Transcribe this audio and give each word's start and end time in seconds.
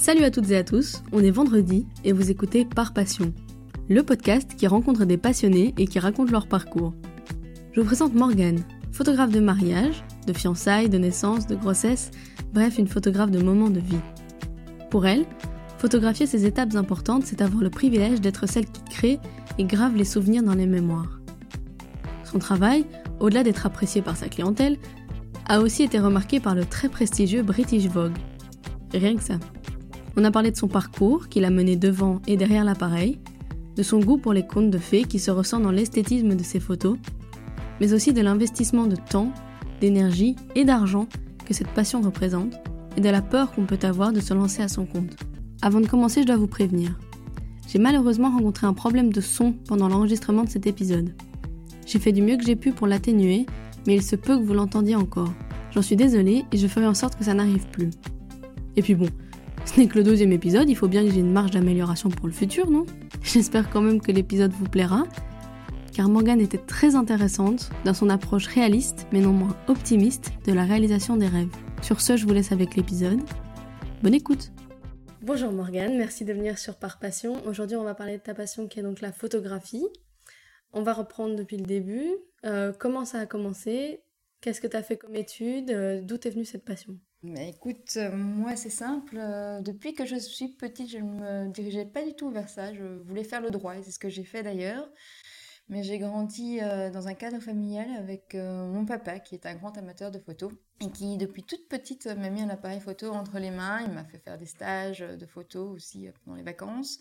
Salut 0.00 0.24
à 0.24 0.30
toutes 0.30 0.50
et 0.50 0.56
à 0.56 0.64
tous, 0.64 1.02
on 1.12 1.22
est 1.22 1.30
vendredi 1.30 1.86
et 2.04 2.12
vous 2.12 2.30
écoutez 2.30 2.64
Par 2.64 2.94
Passion, 2.94 3.34
le 3.90 4.02
podcast 4.02 4.56
qui 4.56 4.66
rencontre 4.66 5.04
des 5.04 5.18
passionnés 5.18 5.74
et 5.76 5.86
qui 5.86 5.98
raconte 5.98 6.30
leur 6.30 6.46
parcours. 6.46 6.94
Je 7.72 7.82
vous 7.82 7.86
présente 7.86 8.14
Morgane, 8.14 8.64
photographe 8.92 9.30
de 9.30 9.40
mariage, 9.40 10.02
de 10.26 10.32
fiançailles, 10.32 10.88
de 10.88 10.96
naissance, 10.96 11.46
de 11.46 11.54
grossesse, 11.54 12.12
bref, 12.54 12.78
une 12.78 12.88
photographe 12.88 13.30
de 13.30 13.42
moments 13.42 13.68
de 13.68 13.80
vie. 13.80 14.00
Pour 14.88 15.06
elle, 15.06 15.26
photographier 15.76 16.24
ces 16.24 16.46
étapes 16.46 16.76
importantes, 16.76 17.26
c'est 17.26 17.42
avoir 17.42 17.62
le 17.62 17.68
privilège 17.68 18.22
d'être 18.22 18.48
celle 18.48 18.64
qui 18.64 18.82
crée 18.88 19.18
et 19.58 19.64
grave 19.64 19.96
les 19.96 20.06
souvenirs 20.06 20.42
dans 20.42 20.54
les 20.54 20.66
mémoires. 20.66 21.20
Son 22.24 22.38
travail, 22.38 22.86
au-delà 23.20 23.42
d'être 23.42 23.66
apprécié 23.66 24.00
par 24.00 24.16
sa 24.16 24.30
clientèle, 24.30 24.78
a 25.46 25.60
aussi 25.60 25.82
été 25.82 25.98
remarqué 25.98 26.40
par 26.40 26.54
le 26.54 26.64
très 26.64 26.88
prestigieux 26.88 27.42
British 27.42 27.84
Vogue. 27.84 28.16
Rien 28.94 29.14
que 29.14 29.22
ça. 29.22 29.38
On 30.16 30.24
a 30.24 30.30
parlé 30.30 30.50
de 30.50 30.56
son 30.56 30.68
parcours 30.68 31.28
qu'il 31.28 31.44
a 31.44 31.50
mené 31.50 31.76
devant 31.76 32.20
et 32.26 32.36
derrière 32.36 32.64
l'appareil, 32.64 33.18
de 33.76 33.82
son 33.82 34.00
goût 34.00 34.18
pour 34.18 34.32
les 34.32 34.46
contes 34.46 34.70
de 34.70 34.78
fées 34.78 35.04
qui 35.04 35.18
se 35.18 35.30
ressent 35.30 35.60
dans 35.60 35.70
l'esthétisme 35.70 36.34
de 36.34 36.42
ses 36.42 36.60
photos, 36.60 36.98
mais 37.80 37.92
aussi 37.92 38.12
de 38.12 38.20
l'investissement 38.20 38.86
de 38.86 38.96
temps, 38.96 39.32
d'énergie 39.80 40.36
et 40.54 40.64
d'argent 40.64 41.06
que 41.46 41.54
cette 41.54 41.68
passion 41.68 42.00
représente, 42.00 42.54
et 42.96 43.00
de 43.00 43.08
la 43.08 43.22
peur 43.22 43.52
qu'on 43.52 43.66
peut 43.66 43.78
avoir 43.82 44.12
de 44.12 44.20
se 44.20 44.34
lancer 44.34 44.62
à 44.62 44.68
son 44.68 44.84
compte. 44.84 45.16
Avant 45.62 45.80
de 45.80 45.86
commencer, 45.86 46.22
je 46.22 46.26
dois 46.26 46.36
vous 46.36 46.46
prévenir. 46.46 46.98
J'ai 47.68 47.78
malheureusement 47.78 48.30
rencontré 48.30 48.66
un 48.66 48.72
problème 48.72 49.12
de 49.12 49.20
son 49.20 49.52
pendant 49.52 49.88
l'enregistrement 49.88 50.44
de 50.44 50.50
cet 50.50 50.66
épisode. 50.66 51.14
J'ai 51.86 51.98
fait 51.98 52.12
du 52.12 52.20
mieux 52.20 52.36
que 52.36 52.44
j'ai 52.44 52.56
pu 52.56 52.72
pour 52.72 52.86
l'atténuer, 52.86 53.46
mais 53.86 53.94
il 53.94 54.02
se 54.02 54.16
peut 54.16 54.36
que 54.36 54.42
vous 54.42 54.54
l'entendiez 54.54 54.96
encore. 54.96 55.32
J'en 55.72 55.82
suis 55.82 55.96
désolée 55.96 56.44
et 56.52 56.56
je 56.56 56.66
ferai 56.66 56.86
en 56.86 56.94
sorte 56.94 57.16
que 57.16 57.24
ça 57.24 57.34
n'arrive 57.34 57.66
plus. 57.68 57.90
Et 58.76 58.82
puis 58.82 58.94
bon, 58.94 59.08
ce 59.64 59.78
n'est 59.78 59.86
que 59.86 59.98
le 59.98 60.04
deuxième 60.04 60.32
épisode, 60.32 60.68
il 60.68 60.74
faut 60.76 60.88
bien 60.88 61.04
que 61.04 61.10
j'ai 61.10 61.20
une 61.20 61.32
marge 61.32 61.52
d'amélioration 61.52 62.08
pour 62.08 62.26
le 62.26 62.32
futur, 62.32 62.70
non? 62.70 62.86
J'espère 63.22 63.70
quand 63.70 63.82
même 63.82 64.00
que 64.00 64.10
l'épisode 64.12 64.52
vous 64.52 64.68
plaira, 64.68 65.04
car 65.92 66.08
Morgane 66.08 66.40
était 66.40 66.58
très 66.58 66.94
intéressante 66.94 67.70
dans 67.84 67.94
son 67.94 68.08
approche 68.10 68.46
réaliste, 68.46 69.06
mais 69.12 69.20
non 69.20 69.32
moins 69.32 69.56
optimiste, 69.68 70.32
de 70.46 70.52
la 70.52 70.64
réalisation 70.64 71.16
des 71.16 71.28
rêves. 71.28 71.54
Sur 71.82 72.00
ce, 72.00 72.16
je 72.16 72.26
vous 72.26 72.32
laisse 72.32 72.52
avec 72.52 72.76
l'épisode. 72.76 73.20
Bonne 74.02 74.14
écoute 74.14 74.50
Bonjour 75.22 75.52
Morgane, 75.52 75.98
merci 75.98 76.24
de 76.24 76.32
venir 76.32 76.58
sur 76.58 76.76
Par 76.76 76.98
Passion. 76.98 77.34
Aujourd'hui, 77.46 77.76
on 77.76 77.84
va 77.84 77.94
parler 77.94 78.16
de 78.16 78.22
ta 78.22 78.32
passion 78.34 78.66
qui 78.66 78.80
est 78.80 78.82
donc 78.82 79.02
la 79.02 79.12
photographie. 79.12 79.84
On 80.72 80.82
va 80.82 80.94
reprendre 80.94 81.36
depuis 81.36 81.58
le 81.58 81.66
début. 81.66 82.08
Euh, 82.46 82.72
comment 82.76 83.04
ça 83.04 83.18
a 83.18 83.26
commencé? 83.26 84.00
Qu'est-ce 84.40 84.62
que 84.62 84.66
tu 84.66 84.76
as 84.76 84.82
fait 84.82 84.96
comme 84.96 85.14
étude? 85.14 85.70
Euh, 85.70 86.00
D'où 86.00 86.14
est 86.14 86.30
venue 86.30 86.46
cette 86.46 86.64
passion? 86.64 86.98
Mais 87.22 87.50
écoute, 87.50 87.94
euh, 87.96 88.14
moi 88.16 88.56
c'est 88.56 88.70
simple. 88.70 89.16
depuis 89.62 89.94
que 89.94 90.06
je 90.06 90.16
suis 90.16 90.48
petite, 90.48 90.90
je 90.90 90.98
ne 90.98 91.46
me 91.46 91.52
dirigeais 91.52 91.84
pas 91.84 92.04
du 92.04 92.14
tout 92.14 92.30
vers 92.30 92.48
ça. 92.48 92.72
Je 92.74 92.84
voulais 92.84 93.24
faire 93.24 93.40
le 93.40 93.50
droit 93.50 93.76
et 93.76 93.82
c'est 93.82 93.90
ce 93.90 93.98
que 93.98 94.08
j'ai 94.08 94.24
fait 94.24 94.42
d'ailleurs. 94.42 94.88
Mais 95.68 95.84
j'ai 95.84 95.98
grandi 95.98 96.58
dans 96.92 97.06
un 97.06 97.14
cadre 97.14 97.38
familial 97.38 97.88
avec 97.96 98.34
mon 98.34 98.84
papa 98.84 99.20
qui 99.20 99.36
est 99.36 99.46
un 99.46 99.54
grand 99.54 99.78
amateur 99.78 100.10
de 100.10 100.18
photos 100.18 100.50
et 100.80 100.90
qui 100.90 101.16
depuis 101.16 101.44
toute 101.44 101.68
petite 101.68 102.06
m'a 102.06 102.28
mis 102.28 102.42
un 102.42 102.48
appareil 102.48 102.80
photo 102.80 103.12
entre 103.12 103.38
les 103.38 103.52
mains. 103.52 103.80
Il 103.86 103.92
m'a 103.92 104.04
fait 104.04 104.18
faire 104.18 104.36
des 104.36 104.46
stages 104.46 104.98
de 104.98 105.26
photos 105.26 105.70
aussi 105.70 106.08
pendant 106.24 106.36
les 106.36 106.42
vacances. 106.42 106.98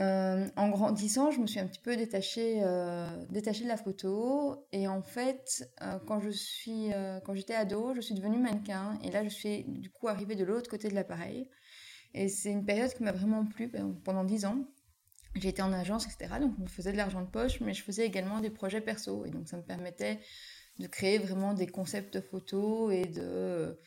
Euh, 0.00 0.48
en 0.56 0.70
grandissant, 0.70 1.30
je 1.30 1.38
me 1.38 1.46
suis 1.46 1.60
un 1.60 1.66
petit 1.66 1.80
peu 1.80 1.96
détachée, 1.96 2.60
euh, 2.64 3.06
détachée 3.30 3.62
de 3.62 3.68
la 3.68 3.76
photo. 3.76 4.66
Et 4.72 4.88
en 4.88 5.02
fait, 5.02 5.70
euh, 5.82 5.98
quand 6.06 6.20
je 6.20 6.30
suis, 6.30 6.90
quand 7.24 7.34
j'étais 7.34 7.54
ado, 7.54 7.94
je 7.94 8.00
suis 8.00 8.14
devenue 8.14 8.38
mannequin. 8.38 8.98
Et 9.04 9.10
là, 9.10 9.22
je 9.24 9.28
suis 9.28 9.64
du 9.64 9.90
coup 9.90 10.08
arrivée 10.08 10.34
de 10.34 10.44
l'autre 10.44 10.70
côté 10.70 10.88
de 10.88 10.94
l'appareil. 10.94 11.48
Et 12.12 12.28
c'est 12.28 12.50
une 12.50 12.64
période 12.64 12.92
qui 12.92 13.02
m'a 13.02 13.12
vraiment 13.12 13.44
plu 13.44 13.70
pendant 14.04 14.24
dix 14.24 14.44
ans. 14.44 14.64
Été 15.42 15.62
en 15.62 15.72
agence, 15.72 16.06
etc. 16.06 16.38
Donc, 16.40 16.54
je 16.64 16.72
faisais 16.72 16.92
de 16.92 16.96
l'argent 16.96 17.20
de 17.20 17.26
poche, 17.26 17.60
mais 17.60 17.74
je 17.74 17.82
faisais 17.82 18.06
également 18.06 18.40
des 18.40 18.50
projets 18.50 18.80
perso. 18.80 19.24
Et 19.26 19.30
donc, 19.30 19.48
ça 19.48 19.56
me 19.56 19.62
permettait 19.62 20.20
de 20.78 20.86
créer 20.86 21.18
vraiment 21.18 21.54
des 21.54 21.66
concepts 21.66 22.20
photos 22.20 22.92
et 22.92 23.06
de 23.06 23.78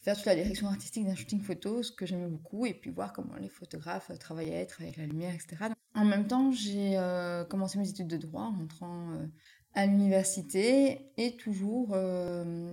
faire 0.00 0.16
toute 0.16 0.26
la 0.26 0.34
direction 0.34 0.68
artistique 0.68 1.06
d'un 1.06 1.14
shooting 1.14 1.40
photo, 1.40 1.82
ce 1.82 1.92
que 1.92 2.06
j'aimais 2.06 2.28
beaucoup, 2.28 2.66
et 2.66 2.74
puis 2.74 2.90
voir 2.90 3.12
comment 3.12 3.34
les 3.40 3.48
photographes 3.48 4.10
travaillaient, 4.18 4.66
travaillaient 4.66 4.94
avec 4.94 4.96
la 4.98 5.06
lumière, 5.06 5.34
etc. 5.34 5.72
En 5.94 6.04
même 6.04 6.26
temps, 6.26 6.52
j'ai 6.52 6.96
euh, 6.96 7.44
commencé 7.44 7.78
mes 7.78 7.88
études 7.88 8.06
de 8.06 8.16
droit 8.16 8.42
en 8.42 8.62
entrant 8.62 9.10
euh, 9.12 9.26
à 9.74 9.86
l'université 9.86 11.10
et 11.16 11.36
toujours 11.36 11.90
euh, 11.92 12.72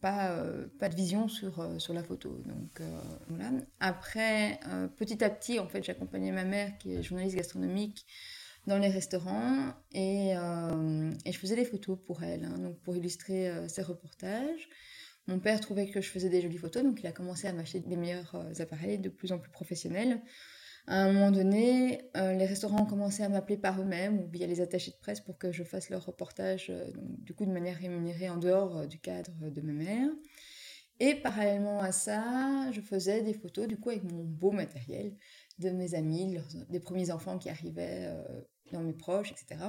pas, 0.00 0.42
pas 0.78 0.88
de 0.88 0.94
vision 0.94 1.28
sur, 1.28 1.80
sur 1.80 1.94
la 1.94 2.02
photo. 2.02 2.42
Donc 2.46 2.82
voilà. 3.28 3.50
Après, 3.80 4.60
petit 4.96 5.22
à 5.24 5.30
petit, 5.30 5.58
en 5.58 5.66
fait, 5.66 5.82
j'accompagnais 5.82 6.30
ma 6.30 6.44
mère 6.44 6.76
qui 6.78 6.94
est 6.94 7.02
journaliste 7.02 7.36
gastronomique 7.36 8.06
dans 8.66 8.78
les 8.78 8.88
restaurants 8.88 9.72
et, 9.92 10.30
et 10.30 11.32
je 11.32 11.38
faisais 11.38 11.56
des 11.56 11.64
photos 11.64 11.98
pour 12.06 12.22
elle, 12.22 12.44
hein, 12.44 12.58
donc 12.58 12.78
pour 12.80 12.96
illustrer 12.96 13.50
ses 13.68 13.82
reportages. 13.82 14.68
Mon 15.28 15.38
père 15.40 15.60
trouvait 15.60 15.86
que 15.86 16.00
je 16.00 16.08
faisais 16.08 16.30
des 16.30 16.40
jolies 16.40 16.56
photos, 16.56 16.82
donc 16.82 17.00
il 17.00 17.06
a 17.06 17.12
commencé 17.12 17.46
à 17.46 17.52
m'acheter 17.52 17.80
des 17.80 17.96
meilleurs 17.96 18.34
euh, 18.34 18.62
appareils 18.62 18.98
de 18.98 19.10
plus 19.10 19.30
en 19.30 19.38
plus 19.38 19.50
professionnels. 19.50 20.22
À 20.86 21.02
un 21.02 21.12
moment 21.12 21.30
donné, 21.30 22.00
euh, 22.16 22.32
les 22.32 22.46
restaurants 22.46 22.80
ont 22.84 22.86
commencé 22.86 23.22
à 23.22 23.28
m'appeler 23.28 23.58
par 23.58 23.78
eux-mêmes 23.78 24.20
ou 24.20 24.26
via 24.26 24.46
les 24.46 24.62
attachés 24.62 24.90
de 24.90 24.96
presse 24.96 25.20
pour 25.20 25.36
que 25.36 25.52
je 25.52 25.64
fasse 25.64 25.90
leur 25.90 26.06
reportage, 26.06 26.70
euh, 26.70 26.90
du 26.96 27.34
coup 27.34 27.44
de 27.44 27.50
manière 27.50 27.76
rémunérée 27.76 28.30
en 28.30 28.38
dehors 28.38 28.86
du 28.86 28.98
cadre 28.98 29.50
de 29.50 29.60
ma 29.60 29.74
mère. 29.74 30.08
Et 30.98 31.14
parallèlement 31.14 31.80
à 31.80 31.92
ça, 31.92 32.72
je 32.72 32.80
faisais 32.80 33.20
des 33.20 33.34
photos 33.34 33.68
du 33.68 33.76
coup 33.78 33.90
avec 33.90 34.04
mon 34.04 34.24
beau 34.24 34.50
matériel 34.50 35.14
de 35.58 35.68
mes 35.68 35.94
amis, 35.94 36.38
des 36.70 36.80
premiers 36.80 37.10
enfants 37.10 37.38
qui 37.38 37.50
arrivaient 37.50 38.10
dans 38.72 38.80
mes 38.80 38.94
proches, 38.94 39.30
etc. 39.30 39.60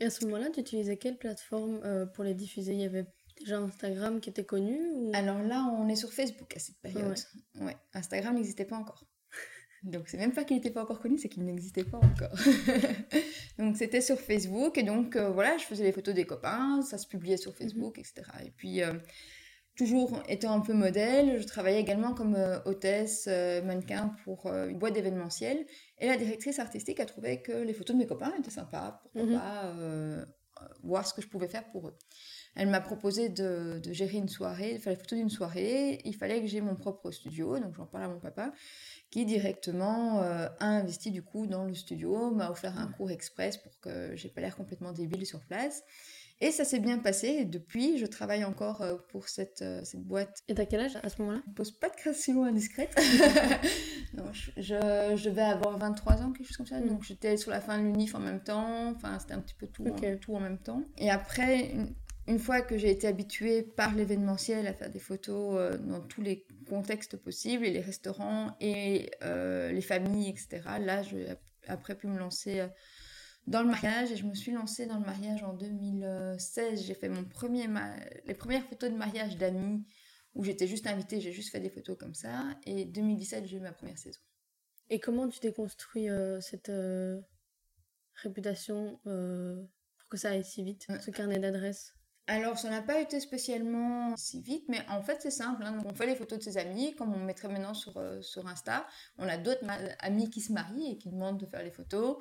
Et 0.00 0.04
à 0.04 0.10
ce 0.10 0.24
moment-là, 0.24 0.48
tu 0.48 0.60
utilisais 0.60 0.96
quelle 0.96 1.18
plateforme 1.18 2.06
pour 2.14 2.24
les 2.24 2.32
diffuser? 2.32 2.72
Il 2.72 2.80
y 2.80 2.86
avait 2.86 3.04
déjà 3.38 3.58
Instagram 3.58 4.20
qui 4.20 4.30
était 4.30 4.44
connu 4.44 4.78
Alors 5.12 5.42
là, 5.42 5.64
on 5.78 5.88
est 5.88 5.96
sur 5.96 6.12
Facebook 6.12 6.56
à 6.56 6.58
cette 6.58 6.78
période. 6.78 7.16
Ouais. 7.60 7.76
Instagram 7.94 8.34
n'existait 8.34 8.64
pas 8.64 8.76
encore. 8.76 9.04
Donc 9.82 10.08
c'est 10.08 10.18
même 10.18 10.32
pas 10.32 10.44
qu'il 10.44 10.56
n'était 10.56 10.70
pas 10.70 10.82
encore 10.82 11.00
connu, 11.00 11.18
c'est 11.18 11.28
qu'il 11.28 11.44
n'existait 11.44 11.84
pas 11.84 11.98
encore. 11.98 12.36
donc 13.58 13.76
c'était 13.76 14.00
sur 14.00 14.20
Facebook 14.20 14.78
et 14.78 14.84
donc 14.84 15.16
euh, 15.16 15.30
voilà, 15.30 15.58
je 15.58 15.64
faisais 15.64 15.82
les 15.82 15.92
photos 15.92 16.14
des 16.14 16.24
copains, 16.24 16.82
ça 16.82 16.98
se 16.98 17.06
publiait 17.08 17.36
sur 17.36 17.54
Facebook, 17.56 17.98
etc. 17.98 18.22
Et 18.46 18.52
puis 18.52 18.80
euh, 18.82 18.92
toujours 19.74 20.22
étant 20.28 20.52
un 20.52 20.60
peu 20.60 20.72
modèle, 20.72 21.40
je 21.40 21.46
travaillais 21.46 21.80
également 21.80 22.14
comme 22.14 22.36
euh, 22.36 22.60
hôtesse 22.64 23.26
mannequin 23.26 24.14
pour 24.24 24.46
une 24.46 24.78
boîte 24.78 24.94
d'événementiel 24.94 25.66
et 25.98 26.06
la 26.06 26.16
directrice 26.16 26.60
artistique 26.60 27.00
a 27.00 27.04
trouvé 27.04 27.42
que 27.42 27.52
les 27.52 27.72
photos 27.74 27.96
de 27.96 28.02
mes 28.02 28.06
copains 28.06 28.32
étaient 28.38 28.50
sympas, 28.50 29.00
pourquoi 29.02 29.24
mhm. 29.24 29.36
pas 29.36 29.74
voir 30.84 31.06
ce 31.06 31.14
que 31.14 31.22
je 31.22 31.28
pouvais 31.28 31.48
faire 31.48 31.68
pour 31.72 31.88
eux. 31.88 31.96
Elle 32.54 32.68
m'a 32.68 32.80
proposé 32.80 33.28
de, 33.30 33.80
gérer 33.92 34.18
une 34.18 34.28
soirée, 34.28 34.78
faire 34.78 34.92
les 34.92 34.98
photos 34.98 35.18
d'une 35.18 35.30
soirée. 35.30 36.00
Il 36.04 36.14
fallait 36.14 36.40
que 36.40 36.46
j'ai 36.46 36.60
mon 36.60 36.74
propre 36.74 37.10
studio, 37.10 37.58
donc 37.58 37.74
j'en 37.76 37.86
parle 37.86 38.04
à 38.04 38.08
mon 38.08 38.20
papa, 38.20 38.52
qui 39.10 39.24
directement 39.24 40.20
euh, 40.22 40.48
a 40.60 40.66
investi 40.66 41.10
du 41.10 41.22
coup 41.22 41.46
dans 41.46 41.64
le 41.64 41.74
studio, 41.74 42.30
m'a 42.30 42.50
offert 42.50 42.78
un 42.78 42.88
cours 42.88 43.10
express 43.10 43.56
pour 43.56 43.78
que 43.80 44.14
j'ai 44.16 44.28
pas 44.28 44.42
l'air 44.42 44.56
complètement 44.56 44.92
débile 44.92 45.24
sur 45.24 45.40
place. 45.40 45.82
Et 46.42 46.50
ça 46.50 46.64
s'est 46.64 46.80
bien 46.80 46.98
passé. 46.98 47.28
Et 47.28 47.44
depuis, 47.44 47.98
je 47.98 48.06
travaille 48.06 48.44
encore 48.44 48.82
euh, 48.82 48.96
pour 49.10 49.28
cette, 49.28 49.62
euh, 49.62 49.80
cette 49.84 50.02
boîte. 50.02 50.42
Et 50.48 50.54
t'as 50.56 50.66
quel 50.66 50.80
âge 50.80 50.98
à 51.00 51.08
ce 51.08 51.22
moment-là? 51.22 51.40
Je 51.46 51.52
pose 51.52 51.70
pas 51.70 51.88
de 51.88 51.94
questions 51.94 52.42
indiscrètes. 52.42 52.96
non, 54.14 54.24
je, 54.32 54.50
je, 54.56 55.30
vais 55.30 55.42
avoir 55.42 55.78
23 55.78 56.14
ans, 56.14 56.32
quelque 56.32 56.48
chose 56.48 56.56
comme 56.56 56.66
ça. 56.66 56.80
Mm. 56.80 56.88
Donc 56.88 57.04
j'étais 57.04 57.36
sur 57.36 57.52
la 57.52 57.60
fin 57.60 57.78
de 57.78 57.84
l'unif 57.84 58.16
en 58.16 58.18
même 58.18 58.42
temps. 58.42 58.88
Enfin, 58.90 59.20
c'était 59.20 59.34
un 59.34 59.40
petit 59.40 59.54
peu 59.54 59.68
tout, 59.68 59.86
en, 59.86 60.16
tout 60.16 60.34
en 60.34 60.40
même 60.40 60.58
temps. 60.58 60.82
Et 60.98 61.10
après, 61.10 61.70
une 61.70 61.94
fois 62.38 62.60
que 62.60 62.78
j'ai 62.78 62.90
été 62.90 63.06
habituée 63.06 63.62
par 63.62 63.94
l'événementiel 63.94 64.66
à 64.66 64.74
faire 64.74 64.90
des 64.90 65.00
photos 65.00 65.56
euh, 65.58 65.76
dans 65.78 66.00
tous 66.00 66.22
les 66.22 66.46
contextes 66.68 67.16
possibles, 67.16 67.64
et 67.64 67.72
les 67.72 67.80
restaurants 67.80 68.56
et 68.60 69.10
euh, 69.22 69.72
les 69.72 69.80
familles, 69.80 70.28
etc., 70.28 70.62
là, 70.80 71.02
j'ai 71.02 71.26
après 71.66 71.96
pu 71.96 72.06
me 72.06 72.18
lancer 72.18 72.60
euh, 72.60 72.68
dans 73.48 73.62
le 73.62 73.68
mariage. 73.68 74.12
Et 74.12 74.16
je 74.16 74.24
me 74.24 74.34
suis 74.34 74.52
lancée 74.52 74.86
dans 74.86 74.98
le 74.98 75.04
mariage 75.04 75.42
en 75.42 75.52
2016. 75.52 76.84
J'ai 76.84 76.94
fait 76.94 77.08
mon 77.08 77.24
premier 77.24 77.66
les 78.26 78.34
premières 78.34 78.64
photos 78.66 78.90
de 78.90 78.96
mariage 78.96 79.36
d'amis 79.36 79.84
où 80.34 80.44
j'étais 80.44 80.66
juste 80.66 80.86
invitée, 80.86 81.20
j'ai 81.20 81.32
juste 81.32 81.50
fait 81.50 81.60
des 81.60 81.68
photos 81.70 81.98
comme 81.98 82.14
ça. 82.14 82.44
Et 82.64 82.84
2017, 82.84 83.46
j'ai 83.46 83.56
eu 83.58 83.60
ma 83.60 83.72
première 83.72 83.98
saison. 83.98 84.20
Et 84.88 84.98
comment 84.98 85.28
tu 85.28 85.40
t'es 85.40 85.52
construit 85.52 86.08
cette 86.40 86.72
réputation 88.14 88.98
pour 89.04 90.08
que 90.08 90.16
ça 90.16 90.30
aille 90.30 90.44
si 90.44 90.62
vite, 90.62 90.86
ce 91.00 91.10
carnet 91.10 91.38
d'adresses? 91.38 91.94
Alors, 92.28 92.56
ça 92.56 92.70
n'a 92.70 92.82
pas 92.82 93.00
été 93.00 93.18
spécialement 93.18 94.16
si 94.16 94.40
vite, 94.40 94.64
mais 94.68 94.78
en 94.88 95.02
fait, 95.02 95.20
c'est 95.20 95.32
simple. 95.32 95.64
Hein. 95.64 95.82
on 95.84 95.92
fait 95.92 96.06
les 96.06 96.14
photos 96.14 96.38
de 96.38 96.44
ses 96.44 96.56
amis, 96.56 96.94
comme 96.94 97.12
on 97.12 97.18
mettrait 97.18 97.48
maintenant 97.48 97.74
sur, 97.74 97.96
euh, 97.96 98.22
sur 98.22 98.46
Insta. 98.46 98.86
On 99.18 99.26
a 99.26 99.36
d'autres 99.36 99.64
amis 99.98 100.30
qui 100.30 100.40
se 100.40 100.52
marient 100.52 100.92
et 100.92 100.98
qui 100.98 101.08
demandent 101.08 101.38
de 101.38 101.46
faire 101.46 101.64
les 101.64 101.72
photos. 101.72 102.18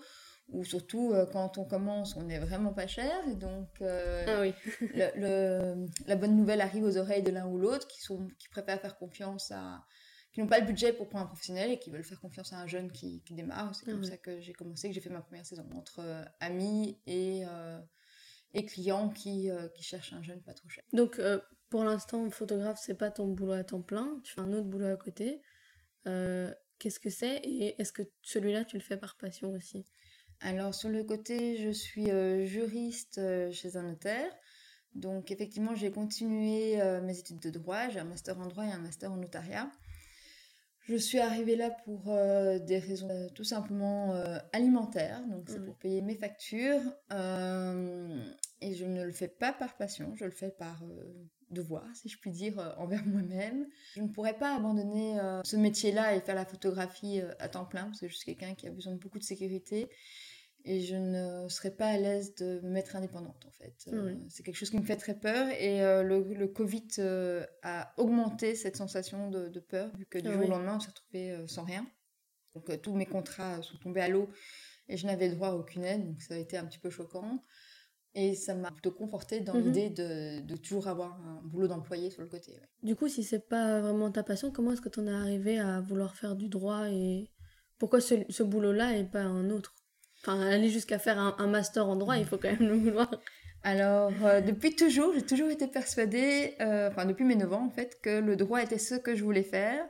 Ou 0.50 0.66
surtout, 0.66 1.14
euh, 1.14 1.28
quand 1.32 1.60
on 1.60 1.66
commence, 1.66 2.16
on 2.16 2.24
n'est 2.24 2.40
vraiment 2.40 2.74
pas 2.74 2.88
cher. 2.88 3.14
Et 3.30 3.36
donc, 3.36 3.70
euh, 3.82 4.26
ah 4.28 4.42
oui. 4.42 4.54
le, 4.96 5.86
la 6.08 6.16
bonne 6.16 6.36
nouvelle 6.36 6.62
arrive 6.62 6.84
aux 6.84 6.98
oreilles 6.98 7.24
de 7.24 7.32
l'un 7.32 7.46
ou 7.46 7.60
l'autre 7.60 7.88
qui, 7.88 8.02
sont, 8.02 8.28
qui 8.40 8.50
préfèrent 8.50 8.82
faire 8.82 8.98
confiance 8.98 9.52
à 9.52 9.86
qui 10.34 10.40
n'ont 10.40 10.48
pas 10.48 10.60
le 10.60 10.66
budget 10.66 10.94
pour 10.94 11.10
prendre 11.10 11.26
un 11.26 11.28
professionnel 11.28 11.72
et 11.72 11.78
qui 11.78 11.90
veulent 11.90 12.06
faire 12.06 12.22
confiance 12.22 12.54
à 12.54 12.58
un 12.58 12.66
jeune 12.66 12.90
qui, 12.92 13.22
qui 13.24 13.34
démarre. 13.34 13.76
C'est 13.76 13.86
comme 13.86 14.04
ça 14.04 14.18
que 14.18 14.40
j'ai 14.40 14.54
commencé, 14.54 14.88
que 14.88 14.96
j'ai 14.96 15.02
fait 15.02 15.10
ma 15.10 15.22
première 15.22 15.46
saison 15.46 15.68
entre 15.76 16.02
amis 16.40 16.98
et, 17.06 17.44
et 18.54 18.66
clients 18.66 19.10
qui, 19.10 19.50
euh, 19.50 19.68
qui 19.70 19.84
cherchent 19.84 20.14
un 20.14 20.22
jeune 20.22 20.42
pas 20.42 20.54
trop 20.54 20.70
cher. 20.70 20.84
Donc 20.94 21.20
pour 21.70 21.84
l'instant, 21.84 22.30
photographe, 22.30 22.80
c'est 22.82 22.96
pas 22.96 23.12
ton 23.12 23.28
boulot 23.28 23.54
à 23.54 23.64
temps 23.64 23.82
plein, 23.82 24.20
tu 24.24 24.34
fais 24.34 24.42
un 24.42 24.52
autre 24.54 24.68
boulot 24.68 24.88
à 24.88 24.98
côté. 24.98 25.42
Qu'est-ce 26.06 27.00
que 27.00 27.10
c'est 27.10 27.38
et 27.38 27.80
est-ce 27.80 27.94
que 27.94 28.04
celui-là, 28.22 28.66
tu 28.66 28.78
le 28.78 28.84
fais 28.84 28.98
par 28.98 29.18
passion 29.18 29.52
aussi? 29.52 29.86
Alors 30.40 30.74
sur 30.74 30.90
le 30.90 31.04
côté, 31.04 31.58
je 31.58 31.70
suis 31.70 32.08
juriste 32.46 33.22
chez 33.52 33.78
un 33.78 33.84
notaire. 33.84 34.32
Donc 34.96 35.32
effectivement, 35.32 35.76
j'ai 35.76 35.92
continué 35.92 36.78
mes 37.02 37.18
études 37.18 37.40
de 37.40 37.50
droit, 37.52 37.88
j'ai 37.88 38.00
un 38.00 38.06
master 38.06 38.38
en 38.40 38.48
droit 38.48 38.66
et 38.66 38.72
un 38.72 38.80
master 38.80 39.12
en 39.12 39.18
notariat. 39.18 39.72
Je 40.84 40.96
suis 40.96 41.20
arrivée 41.20 41.56
là 41.56 41.70
pour 41.70 42.06
euh, 42.08 42.58
des 42.58 42.80
raisons 42.80 43.10
euh, 43.10 43.28
tout 43.36 43.44
simplement 43.44 44.16
euh, 44.16 44.40
alimentaires, 44.52 45.22
donc 45.28 45.44
c'est 45.48 45.64
pour 45.64 45.76
payer 45.76 46.02
mes 46.02 46.16
factures. 46.16 46.82
et 47.12 48.76
je 48.76 48.86
ne 48.86 49.04
le 49.04 49.12
fais 49.12 49.28
pas 49.28 49.54
par 49.54 49.78
passion, 49.78 50.14
je 50.16 50.26
le 50.26 50.32
fais 50.32 50.50
par 50.50 50.84
devoir, 51.52 51.86
si 51.94 52.10
je 52.10 52.18
puis 52.18 52.32
dire, 52.32 52.76
envers 52.78 53.06
moi-même. 53.06 53.68
Je 53.96 54.02
ne 54.02 54.08
pourrais 54.08 54.38
pas 54.38 54.56
abandonner 54.56 55.18
ce 55.44 55.56
métier-là 55.56 56.16
et 56.16 56.22
faire 56.22 56.36
la 56.36 56.46
photographie 56.46 57.22
à 57.40 57.48
temps 57.48 57.66
plein, 57.66 57.86
parce 57.86 58.00
que 58.00 58.08
je 58.08 58.16
suis 58.16 58.26
quelqu'un 58.26 58.56
qui 58.56 58.68
a 58.68 58.72
besoin 58.72 58.94
de 58.94 59.00
beaucoup 59.00 59.20
de 59.20 59.24
sécurité 59.24 59.90
et 60.64 60.82
je 60.82 60.96
ne 60.96 61.48
serais 61.50 61.72
pas 61.72 61.88
à 61.88 61.98
l'aise 61.98 62.36
de 62.36 62.60
me 62.62 62.70
mettre 62.70 62.96
indépendante 62.96 63.46
en 63.48 63.52
fait. 63.52 63.74
Euh, 63.92 64.16
c'est 64.30 64.44
quelque 64.44 64.56
chose 64.56 64.70
qui 64.70 64.78
me 64.78 64.86
fait 64.86 64.96
très 64.96 65.16
peur 65.16 65.48
et 65.50 65.84
euh, 65.84 66.04
le, 66.04 66.22
le, 66.34 66.48
Covid 66.48 66.88
euh, 67.00 67.46
a 67.64 67.94
augmenté 67.98 68.56
cette 68.56 68.76
sensation 68.76 69.30
de, 69.30 69.48
de 69.48 69.60
peur 69.60 69.90
vu 69.98 70.06
que 70.06 70.20
du 70.20 70.32
jour 70.32 70.46
au 70.46 70.50
lendemain 70.50 70.76
on 70.76 70.80
s'est 70.80 70.90
retrouvé 70.90 71.48
sans 71.48 71.64
rien. 71.64 71.86
Donc 72.54 72.82
tous 72.82 72.94
mes 72.94 73.06
contrats 73.06 73.62
sont 73.62 73.78
tombés 73.78 74.02
à 74.02 74.10
l'eau 74.10 74.30
et 74.88 74.98
je 74.98 75.08
n'avais 75.08 75.30
droit 75.30 75.50
à 75.50 75.54
aucune 75.54 75.84
aide 75.84 76.06
donc 76.06 76.22
ça 76.22 76.36
a 76.36 76.38
été 76.38 76.58
un 76.58 76.66
petit 76.66 76.80
peu 76.80 76.90
choquant. 76.90 77.44
Et 78.14 78.36
ça 78.36 78.56
m'a 78.56 78.72
plutôt 78.72 78.92
conforté 78.92 79.40
dans 79.40 79.54
mhm. 79.54 79.64
l'idée 79.64 79.90
de, 79.90 80.42
de, 80.42 80.58
toujours 80.58 80.90
avoir 80.90 81.14
un 81.14 81.42
boulot 81.46 81.70
d'employé 81.70 82.10
sur 82.10 82.22
le 82.22 82.28
côté. 82.28 82.60
Du 82.84 82.98
coup, 82.98 83.08
si 83.08 83.24
c'est 83.24 83.48
pas 83.48 83.80
vraiment 83.80 84.12
ta 84.12 84.22
passion, 84.22 84.52
comment 84.52 84.74
est-ce 84.74 84.82
que 84.82 84.90
tu 84.90 85.00
en 85.00 85.08
es 85.08 85.14
arrivé 85.14 85.60
à 85.60 85.80
vouloir 85.80 86.18
faire 86.18 86.36
du 86.36 86.50
droit 86.50 86.90
et 86.90 87.32
pourquoi 87.78 88.02
ce, 88.02 88.16
ce 88.28 88.44
boulot-là 88.44 88.98
et 88.98 89.06
pas 89.06 89.22
un 89.22 89.50
autre? 89.50 89.74
Enfin, 90.22 90.40
aller 90.40 90.70
jusqu'à 90.70 91.00
faire 91.00 91.18
un, 91.18 91.48
master 91.48 91.88
en 91.88 91.96
droit, 91.96 92.18
il 92.18 92.26
faut 92.26 92.38
quand 92.38 92.52
même 92.52 92.70
le 92.70 92.76
vouloir. 92.76 93.10
Alors, 93.64 94.12
euh, 94.24 94.42
depuis 94.42 94.76
toujours, 94.76 95.14
j'ai 95.14 95.24
toujours 95.24 95.50
été 95.50 95.68
persuadée, 95.68 96.56
euh, 96.62 96.90
enfin 96.90 97.06
depuis 97.06 97.26
mes 97.26 97.36
9 97.36 97.54
ans 97.54 97.66
en 97.66 97.70
fait, 97.70 98.00
que 98.02 98.20
le 98.20 98.36
droit 98.36 98.62
était 98.62 98.80
ce 98.80 98.96
que 98.96 99.16
je 99.16 99.24
voulais 99.24 99.44
faire, 99.44 99.84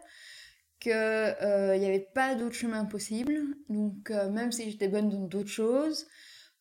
qu'il 0.79 0.91
euh, 0.93 1.77
n'y 1.77 1.85
avait 1.85 2.07
pas 2.13 2.35
d'autre 2.35 2.55
chemin 2.55 2.85
possible. 2.85 3.33
Donc, 3.69 4.09
même 4.09 4.51
si 4.51 4.71
j'étais 4.71 4.87
bonne 4.87 5.09
dans 5.09 5.25
d'autres 5.25 5.49
choses, 5.49 6.07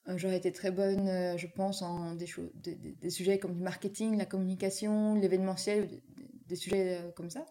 j'aurais 0.06 0.37
été 0.37 0.52
très 0.52 0.70
bonne, 0.73 1.37
je 1.37 1.46
pense, 1.46 1.82
en 1.82 2.14
des, 2.14 3.11
sujets 3.11 3.38
comme 3.38 3.55
du 3.55 3.62
marketing, 3.62 4.16
la 4.19 4.26
communication, 4.26 5.14
l'événementiel, 5.14 5.88
des, 6.46 6.56
sujets 6.56 7.00
comme 7.16 7.31
ça. 7.31 7.46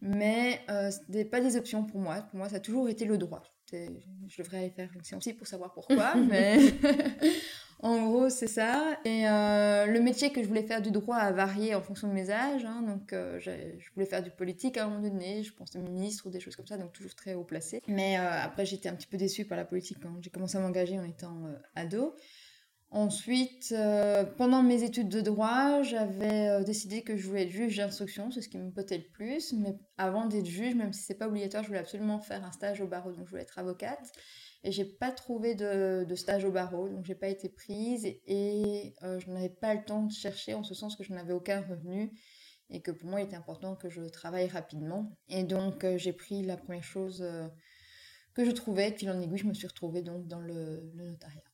Mais 0.00 0.60
ce 0.68 0.98
n'était 1.08 1.24
pas 1.24 1.40
des 1.40 1.56
options 1.56 1.84
pour 1.84 2.00
moi. 2.00 2.22
Pour 2.22 2.38
moi, 2.38 2.48
ça 2.48 2.56
a 2.56 2.60
toujours 2.60 2.88
été 2.88 3.04
le 3.04 3.18
droit 3.18 3.42
je 4.28 4.42
devrais 4.42 4.58
aller 4.58 4.70
faire 4.70 4.90
une 4.94 5.02
séance 5.02 5.28
pour 5.36 5.46
savoir 5.46 5.72
pourquoi, 5.74 6.14
mais 6.14 6.58
en 7.80 8.06
gros, 8.06 8.28
c'est 8.28 8.46
ça. 8.46 8.98
Et 9.04 9.28
euh, 9.28 9.86
le 9.86 10.00
métier 10.00 10.30
que 10.32 10.42
je 10.42 10.48
voulais 10.48 10.62
faire 10.62 10.82
du 10.82 10.90
droit 10.90 11.16
a 11.16 11.32
varié 11.32 11.74
en 11.74 11.82
fonction 11.82 12.08
de 12.08 12.12
mes 12.12 12.30
âges. 12.30 12.64
Hein. 12.64 12.82
donc, 12.82 13.12
euh, 13.12 13.38
je 13.40 13.50
voulais 13.94 14.06
faire 14.06 14.22
du 14.22 14.30
politique 14.30 14.76
à 14.78 14.84
un 14.84 14.88
moment 14.88 15.00
donné, 15.00 15.42
je 15.42 15.52
pense 15.52 15.74
ministre 15.74 16.26
ou 16.26 16.30
des 16.30 16.40
choses 16.40 16.56
comme 16.56 16.66
ça, 16.66 16.76
donc 16.78 16.92
toujours 16.92 17.14
très 17.14 17.34
haut 17.34 17.44
placé. 17.44 17.82
Mais 17.88 18.18
euh, 18.18 18.42
après, 18.42 18.64
j'étais 18.64 18.88
un 18.88 18.94
petit 18.94 19.08
peu 19.08 19.16
déçue 19.16 19.44
par 19.44 19.58
la 19.58 19.64
politique 19.64 19.98
quand 20.02 20.14
j'ai 20.20 20.30
commencé 20.30 20.56
à 20.56 20.60
m'engager 20.60 20.98
en 20.98 21.04
étant 21.04 21.42
ado. 21.74 22.14
Ensuite, 22.94 23.72
euh, 23.72 24.22
pendant 24.22 24.62
mes 24.62 24.82
études 24.82 25.08
de 25.08 25.22
droit, 25.22 25.80
j'avais 25.80 26.48
euh, 26.50 26.62
décidé 26.62 27.00
que 27.00 27.16
je 27.16 27.26
voulais 27.26 27.44
être 27.44 27.50
juge 27.50 27.78
d'instruction, 27.78 28.30
c'est 28.30 28.42
ce 28.42 28.50
qui 28.50 28.58
me 28.58 28.70
potait 28.70 28.98
le 28.98 29.10
plus. 29.14 29.54
Mais 29.54 29.78
avant 29.96 30.26
d'être 30.26 30.44
juge, 30.44 30.74
même 30.74 30.92
si 30.92 31.00
c'est 31.00 31.14
pas 31.14 31.26
obligatoire, 31.26 31.62
je 31.62 31.68
voulais 31.68 31.80
absolument 31.80 32.18
faire 32.18 32.44
un 32.44 32.52
stage 32.52 32.82
au 32.82 32.86
barreau, 32.86 33.10
donc 33.12 33.24
je 33.24 33.30
voulais 33.30 33.44
être 33.44 33.58
avocate. 33.58 34.12
Et 34.62 34.72
j'ai 34.72 34.84
pas 34.84 35.10
trouvé 35.10 35.54
de, 35.54 36.06
stage 36.14 36.44
au 36.44 36.52
barreau, 36.52 36.90
donc 36.90 37.06
j'ai 37.06 37.14
pas 37.14 37.28
été 37.28 37.48
prise 37.48 38.04
et, 38.04 38.94
euh, 39.02 39.18
je 39.18 39.30
n'avais 39.30 39.48
pas 39.48 39.72
le 39.74 39.82
temps 39.82 40.02
de 40.02 40.12
chercher 40.12 40.52
en 40.52 40.62
ce 40.62 40.74
sens 40.74 40.94
que 40.94 41.02
je 41.02 41.14
n'avais 41.14 41.32
aucun 41.32 41.62
revenu 41.62 42.12
et 42.68 42.82
que 42.82 42.90
pour 42.90 43.08
moi 43.08 43.22
il 43.22 43.24
était 43.24 43.36
important 43.36 43.74
que 43.74 43.88
je 43.88 44.02
travaille 44.02 44.48
rapidement. 44.48 45.16
Et 45.30 45.44
donc 45.44 45.86
j'ai 45.96 46.12
pris 46.12 46.42
la 46.42 46.58
première 46.58 46.84
chose 46.84 47.24
que 48.34 48.44
je 48.44 48.50
trouvais, 48.50 48.90
et 48.90 48.92
puis 48.92 49.08
en 49.08 49.18
aiguille, 49.18 49.38
je 49.38 49.46
me 49.46 49.54
suis 49.54 49.66
retrouvée 49.66 50.02
donc 50.02 50.26
dans 50.28 50.40
le 50.40 50.92
notariat. 50.94 51.51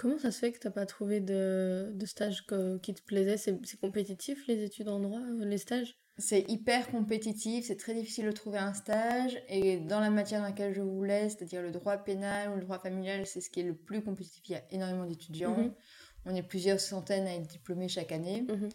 Comment 0.00 0.18
ça 0.18 0.30
se 0.30 0.38
fait 0.38 0.50
que 0.50 0.58
tu 0.58 0.66
n'as 0.66 0.72
pas 0.72 0.86
trouvé 0.86 1.20
de, 1.20 1.90
de 1.92 2.06
stage 2.06 2.46
qui 2.80 2.94
te 2.94 3.02
plaisait 3.02 3.36
C'est 3.36 3.60
compétitif 3.82 4.46
les 4.46 4.64
études 4.64 4.88
en 4.88 4.98
droit, 4.98 5.20
euh, 5.20 5.44
les 5.44 5.58
stages? 5.58 5.94
C'est 6.16 6.50
hyper 6.50 6.90
compétitif, 6.90 7.66
c'est 7.66 7.76
très 7.76 7.92
difficile 7.92 8.24
de 8.24 8.32
trouver 8.32 8.60
un 8.60 8.72
stage. 8.72 9.38
Et 9.48 9.76
dans 9.76 10.00
la 10.00 10.08
matière 10.08 10.40
dans 10.40 10.46
laquelle 10.46 10.72
je 10.72 10.80
voulais, 10.80 11.28
c'est-à-dire 11.28 11.60
le 11.60 11.70
droit 11.70 11.98
pénal 11.98 12.48
ou 12.48 12.54
le 12.54 12.62
droit 12.62 12.78
familial, 12.78 13.26
c'est 13.26 13.42
ce 13.42 13.50
qui 13.50 13.60
est 13.60 13.64
le 13.64 13.74
plus 13.74 14.02
compétitif. 14.02 14.40
Il 14.48 14.52
y 14.52 14.54
a 14.54 14.62
énormément 14.70 15.04
d'étudiants. 15.04 15.58
Mhm. 15.58 15.74
On 16.24 16.34
est 16.34 16.42
plusieurs 16.42 16.80
centaines 16.80 17.26
à 17.26 17.34
être 17.34 17.46
diplômés 17.46 17.88
chaque 17.88 18.12
année. 18.12 18.46
Mhm. 18.48 18.68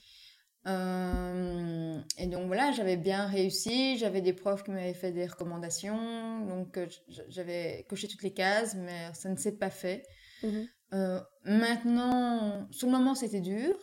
Euh, 0.68 2.02
et 2.20 2.28
donc 2.28 2.46
voilà, 2.46 2.72
j'avais 2.72 2.98
bien 2.98 3.26
réussi, 3.26 3.98
j'avais 3.98 4.22
des 4.22 4.34
profs 4.34 4.64
qui 4.64 4.70
m'avaient 4.70 4.94
fait 4.94 5.12
des 5.12 5.26
recommandations, 5.26 6.46
donc 6.46 6.78
euh, 6.78 6.88
j'avais 7.30 7.86
coché 7.90 8.08
toutes 8.08 8.24
les 8.24 8.34
cases, 8.34 8.76
mais 8.76 9.12
ça 9.14 9.30
ne 9.30 9.38
s'est 9.38 9.58
pas 9.58 9.72
fait. 9.72 10.04
Mhm. 10.44 10.68
Euh, 10.96 11.20
maintenant, 11.44 12.68
sur 12.72 12.88
le 12.88 12.94
moment, 12.94 13.16
c'était 13.16 13.42
dur. 13.42 13.76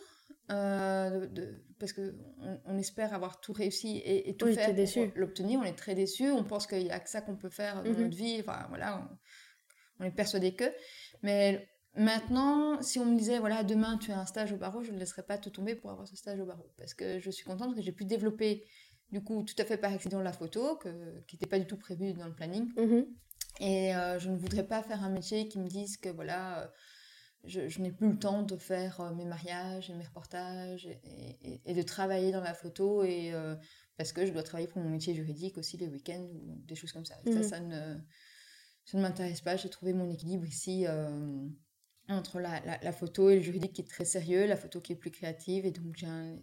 Euh, 0.51 1.27
parce 1.79 1.93
qu'on 1.93 2.11
on 2.65 2.77
espère 2.77 3.13
avoir 3.13 3.39
tout 3.39 3.53
réussi 3.53 4.01
et, 4.03 4.35
tout 4.35 4.47
fait 4.47 4.73
pour 4.73 5.19
l'obtenir. 5.19 5.59
On 5.59 5.63
est 5.63 5.75
très 5.75 5.95
déçu. 5.95 6.31
On 6.31 6.43
pense 6.43 6.67
qu'il 6.67 6.83
n'y 6.83 6.91
a 6.91 6.99
que 6.99 7.09
ça 7.09 7.21
qu'on 7.21 7.35
peut 7.35 7.49
faire 7.49 7.83
dans 7.83 7.91
mhm. 7.91 8.01
notre 8.01 8.15
vie. 8.15 8.37
Enfin, 8.39 8.65
voilà, 8.69 9.09
on, 9.99 10.03
est 10.03 10.11
persuadé 10.11 10.53
que. 10.53 10.65
Mais 11.21 11.67
maintenant, 11.95 12.81
si 12.81 12.99
on 12.99 13.05
me 13.05 13.17
disait, 13.17 13.39
voilà, 13.39 13.63
demain 13.63 13.97
tu 13.97 14.11
as 14.11 14.19
un 14.19 14.25
stage 14.25 14.51
au 14.51 14.57
barreau, 14.57 14.83
je 14.83 14.91
ne 14.91 14.99
laisserai 14.99 15.23
pas 15.23 15.37
te 15.37 15.49
tomber 15.49 15.75
pour 15.75 15.91
avoir 15.91 16.07
ce 16.07 16.15
stage 16.15 16.39
au 16.39 16.45
barreau. 16.45 16.71
Parce 16.77 16.93
que 16.93 17.19
je 17.19 17.31
suis 17.31 17.45
contente 17.45 17.75
que 17.75 17.81
j'ai 17.81 17.93
pu 17.93 18.05
développer, 18.05 18.65
du 19.11 19.23
coup, 19.23 19.43
tout 19.43 19.55
à 19.57 19.65
fait 19.65 19.77
par 19.77 19.93
accident, 19.93 20.21
la 20.21 20.33
photo, 20.33 20.75
que, 20.77 20.89
qui 21.27 21.35
n'était 21.35 21.47
pas 21.47 21.59
du 21.59 21.67
tout 21.67 21.77
prévue 21.77 22.13
dans 22.13 22.27
le 22.27 22.33
planning. 22.33 22.67
Mhm. 22.75 23.05
Et 23.59 23.95
euh, 23.95 24.19
je 24.19 24.29
ne 24.29 24.37
voudrais 24.37 24.65
pas 24.65 24.81
faire 24.83 25.03
un 25.03 25.09
métier 25.09 25.47
qui 25.47 25.59
me 25.59 25.67
dise 25.67 25.97
que, 25.97 26.09
voilà 26.09 26.69
je, 27.43 27.81
n'ai 27.81 27.91
plus 27.91 28.09
le 28.09 28.17
temps 28.17 28.43
de 28.43 28.55
faire 28.55 29.01
euh, 29.01 29.13
mes 29.13 29.25
mariages 29.25 29.89
et 29.89 29.93
mes 29.93 30.05
reportages 30.05 30.87
et, 31.65 31.73
de 31.73 31.81
travailler 31.81 32.31
dans 32.31 32.41
la 32.41 32.53
photo 32.53 33.03
et 33.03 33.33
euh, 33.33 33.55
parce 33.97 34.13
que 34.13 34.25
je 34.25 34.31
dois 34.31 34.43
travailler 34.43 34.67
pour 34.67 34.81
mon 34.81 34.89
métier 34.89 35.13
juridique 35.13 35.57
aussi 35.57 35.77
les 35.77 35.87
week-ends 35.87 36.25
ou 36.33 36.61
des 36.65 36.75
choses 36.75 36.91
comme 36.93 37.05
ça. 37.05 37.15
Ça, 37.25 37.31
mhm. 37.31 37.43
ça 37.43 37.59
ne, 37.59 37.97
ça 38.85 38.97
ne 38.97 39.01
m'intéresse 39.01 39.41
pas. 39.41 39.57
J'ai 39.57 39.69
trouvé 39.69 39.93
mon 39.93 40.09
équilibre 40.09 40.45
ici 40.45 40.85
euh, 40.87 41.45
entre 42.07 42.39
la, 42.39 42.61
la, 42.81 42.91
photo 42.93 43.29
et 43.29 43.35
le 43.35 43.41
juridique 43.41 43.73
qui 43.73 43.81
est 43.81 43.89
très 43.89 44.05
sérieux, 44.05 44.45
la 44.45 44.57
photo 44.57 44.79
qui 44.79 44.93
est 44.93 44.97
plus 44.97 45.11
créative 45.11 45.65
et 45.65 45.71
donc 45.71 45.95
j'ai 45.97 46.07
une 46.07 46.41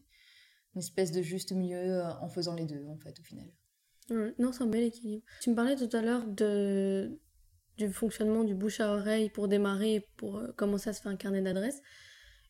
espèce 0.76 1.12
de 1.12 1.22
juste 1.22 1.52
milieu 1.52 2.02
en 2.20 2.28
faisant 2.28 2.54
les 2.54 2.66
deux 2.66 2.86
en 2.86 2.96
fait 2.98 3.18
au 3.18 3.22
final. 3.22 3.50
non, 4.38 4.52
c'est 4.52 4.62
un 4.62 4.66
bel 4.66 4.84
équilibre. 4.84 5.24
Tu 5.40 5.50
me 5.50 5.54
parlais 5.54 5.76
tout 5.76 5.94
à 5.94 6.02
l'heure 6.02 6.26
de 6.26 7.18
du 7.86 7.92
fonctionnement 7.92 8.44
du 8.44 8.54
bouche 8.54 8.80
à 8.80 8.92
oreille 8.92 9.30
pour 9.30 9.48
démarrer, 9.48 10.06
pour 10.16 10.36
euh, 10.36 10.52
commencer 10.56 10.90
à 10.90 10.92
se 10.92 11.00
faire 11.00 11.12
un 11.12 11.16
carnet 11.16 11.40
d'adresses. 11.40 11.80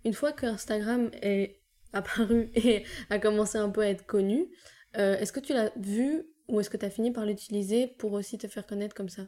Une 0.04 0.12
fois 0.12 0.32
que 0.32 0.46
Instagram 0.46 1.10
est 1.22 1.60
apparu 1.92 2.50
et 2.54 2.84
a 3.10 3.18
commencé 3.18 3.58
un 3.58 3.70
peu 3.70 3.82
à 3.82 3.88
être 3.88 4.06
connu, 4.06 4.48
euh, 4.96 5.16
est-ce 5.18 5.32
que 5.32 5.40
tu 5.40 5.52
l'as 5.52 5.70
vu 5.76 6.24
ou 6.48 6.60
est-ce 6.60 6.68
que 6.68 6.76
tu 6.76 6.84
as 6.84 6.90
fini 6.90 7.12
par 7.12 7.26
l'utiliser 7.26 7.86
pour 7.86 8.12
aussi 8.12 8.38
te 8.38 8.48
faire 8.48 8.66
connaître 8.66 8.94
comme 8.94 9.08
ça? 9.08 9.22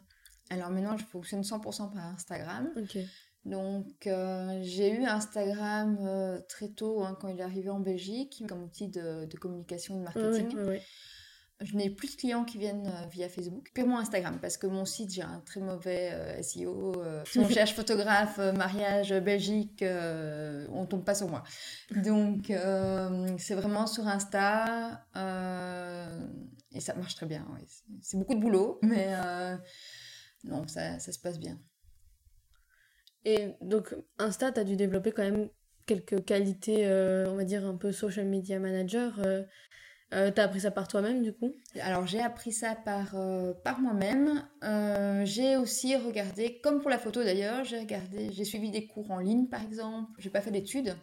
Alors 0.50 0.70
maintenant, 0.70 0.96
je 0.96 1.04
fonctionne 1.04 1.42
100% 1.42 1.92
par 1.92 2.06
Instagram. 2.06 2.68
Donc 3.44 4.06
euh, 4.06 4.60
j'ai 4.62 4.90
eu 4.90 5.04
Instagram 5.04 6.42
très 6.48 6.68
tôt 6.68 7.02
hein, 7.02 7.16
quand 7.20 7.28
il 7.28 7.38
est 7.38 7.44
arrivé 7.44 7.70
en 7.70 7.80
Belgique 7.80 8.42
comme 8.48 8.64
outil 8.64 8.88
de, 8.88 9.26
communication 9.40 9.94
et 9.94 9.98
de 9.98 10.02
marketing. 10.02 10.58
Oui, 10.66 10.78
je 11.64 11.76
n'ai 11.76 11.90
plus 11.90 12.10
de 12.10 12.16
clients 12.16 12.44
qui 12.44 12.58
viennent 12.58 12.86
euh, 12.86 13.06
via 13.10 13.28
Facebook, 13.28 13.70
purement 13.74 13.98
Instagram, 13.98 14.38
parce 14.40 14.56
que 14.56 14.66
mon 14.66 14.84
site, 14.84 15.12
j'ai 15.12 15.22
un 15.22 15.40
très 15.44 15.60
mauvais 15.60 16.10
euh, 16.12 16.42
SEO. 16.42 16.94
Euh, 16.96 17.22
si 17.26 17.38
on 17.38 17.48
cherche 17.48 17.74
photographe, 17.74 18.38
mariage, 18.38 19.12
Belgique, 19.12 19.84
on 19.84 20.86
tombe 20.86 21.04
pas 21.04 21.14
sur 21.14 21.28
moi. 21.28 21.42
Donc, 22.04 22.52
c'est 23.38 23.54
vraiment 23.54 23.86
sur 23.86 24.06
Insta, 24.06 25.06
et 26.72 26.80
ça 26.80 26.94
marche 26.94 27.14
très 27.14 27.26
bien. 27.26 27.46
C'est 28.00 28.16
beaucoup 28.16 28.34
de 28.34 28.40
boulot, 28.40 28.78
mais 28.82 29.14
non, 30.44 30.66
ça, 30.66 30.98
ça, 30.98 31.12
se 31.12 31.18
passe 31.18 31.38
bien. 31.38 31.60
Et 33.24 33.54
donc, 33.60 33.94
Insta, 34.18 34.50
tu 34.50 34.60
as 34.60 34.64
dû 34.64 34.76
développer 34.76 35.12
quand 35.12 35.22
même 35.22 35.48
quelques 35.86 36.24
qualités, 36.24 36.86
on 37.28 37.36
va 37.36 37.44
dire, 37.44 37.64
un 37.64 37.76
peu 37.76 37.92
social 37.92 38.26
media 38.26 38.58
manager. 38.58 39.20
Euh, 40.12 40.30
T'as 40.30 40.44
appris 40.44 40.60
ça 40.60 40.70
par 40.70 40.88
toi-même 40.88 41.22
du 41.22 41.32
coup? 41.32 41.54
Alors 41.80 42.06
j'ai 42.06 42.20
appris 42.20 42.52
ça 42.52 42.74
par, 42.74 43.14
euh, 43.14 43.52
par 43.64 43.80
moi-même. 43.80 44.44
Euh, 44.62 45.24
j'ai 45.24 45.56
aussi 45.56 45.96
regardé, 45.96 46.60
comme 46.62 46.80
pour 46.80 46.90
la 46.90 46.98
photo 46.98 47.22
d'ailleurs, 47.24 47.64
j'ai 47.64 47.78
regardé, 47.78 48.30
j'ai 48.32 48.44
suivi 48.44 48.70
des 48.70 48.86
cours 48.86 49.10
en 49.10 49.18
ligne 49.18 49.46
par 49.46 49.62
exemple. 49.62 50.10
J'ai 50.18 50.28
pas 50.28 50.42
fait 50.42 50.50
d'études, 50.50 50.94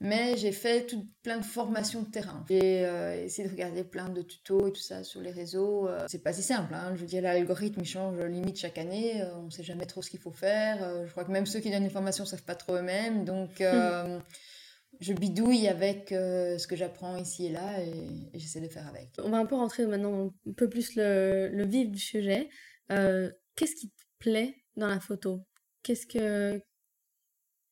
mais 0.00 0.36
j'ai 0.36 0.52
fait 0.52 0.86
tout, 0.86 1.08
plein 1.24 1.38
de 1.38 1.44
formations 1.44 2.02
de 2.02 2.08
terrain. 2.08 2.44
J'ai 2.48 2.86
euh, 2.86 3.24
essayé 3.24 3.48
de 3.48 3.52
regarder 3.52 3.82
plein 3.82 4.08
de 4.08 4.22
tutos 4.22 4.68
et 4.68 4.72
tout 4.72 4.80
ça 4.80 5.02
sur 5.02 5.20
les 5.20 5.32
réseaux. 5.32 5.88
C'est 6.06 6.22
pas 6.22 6.32
si 6.32 6.44
simple, 6.44 6.72
hein. 6.72 6.92
je 6.94 7.00
veux 7.00 7.06
dire, 7.06 7.22
l'algorithme 7.22 7.80
il 7.80 7.86
change 7.86 8.20
limite 8.20 8.58
chaque 8.58 8.78
année, 8.78 9.24
on 9.44 9.50
sait 9.50 9.64
jamais 9.64 9.86
trop 9.86 10.02
ce 10.02 10.10
qu'il 10.10 10.20
faut 10.20 10.32
faire. 10.32 11.04
je 11.04 11.10
crois 11.10 11.24
que 11.24 11.32
même 11.32 11.46
ceux 11.46 11.58
qui 11.58 11.70
donnent 11.70 11.82
les 11.82 11.90
formations 11.90 12.24
savent 12.24 12.44
pas 12.44 12.54
trop 12.54 12.76
eux-mêmes, 12.76 13.24
donc 13.24 13.60
je 15.00 15.12
bidouille 15.12 15.68
avec 15.68 16.08
ce 16.10 16.66
que 16.66 16.76
j'apprends 16.76 17.16
ici 17.16 17.46
et 17.46 17.50
là 17.50 17.82
et, 17.82 18.30
et 18.32 18.38
j'essaie 18.38 18.60
de 18.60 18.68
faire 18.68 18.86
avec. 18.86 19.10
On 19.18 19.30
va 19.30 19.38
un 19.38 19.46
peu 19.46 19.54
rentrer 19.54 19.86
maintenant 19.86 20.32
un 20.48 20.52
peu 20.52 20.68
plus 20.68 20.94
le, 20.96 21.48
le 21.52 21.66
vif 21.66 21.90
du 21.90 21.98
sujet. 21.98 22.48
Qu'est-ce 22.88 23.74
qui 23.74 23.90
te 23.90 24.02
plaît 24.18 24.64
dans 24.76 24.88
la 24.88 25.00
photo? 25.00 25.46
Qu'est-ce 25.82 26.06
que 26.06 26.60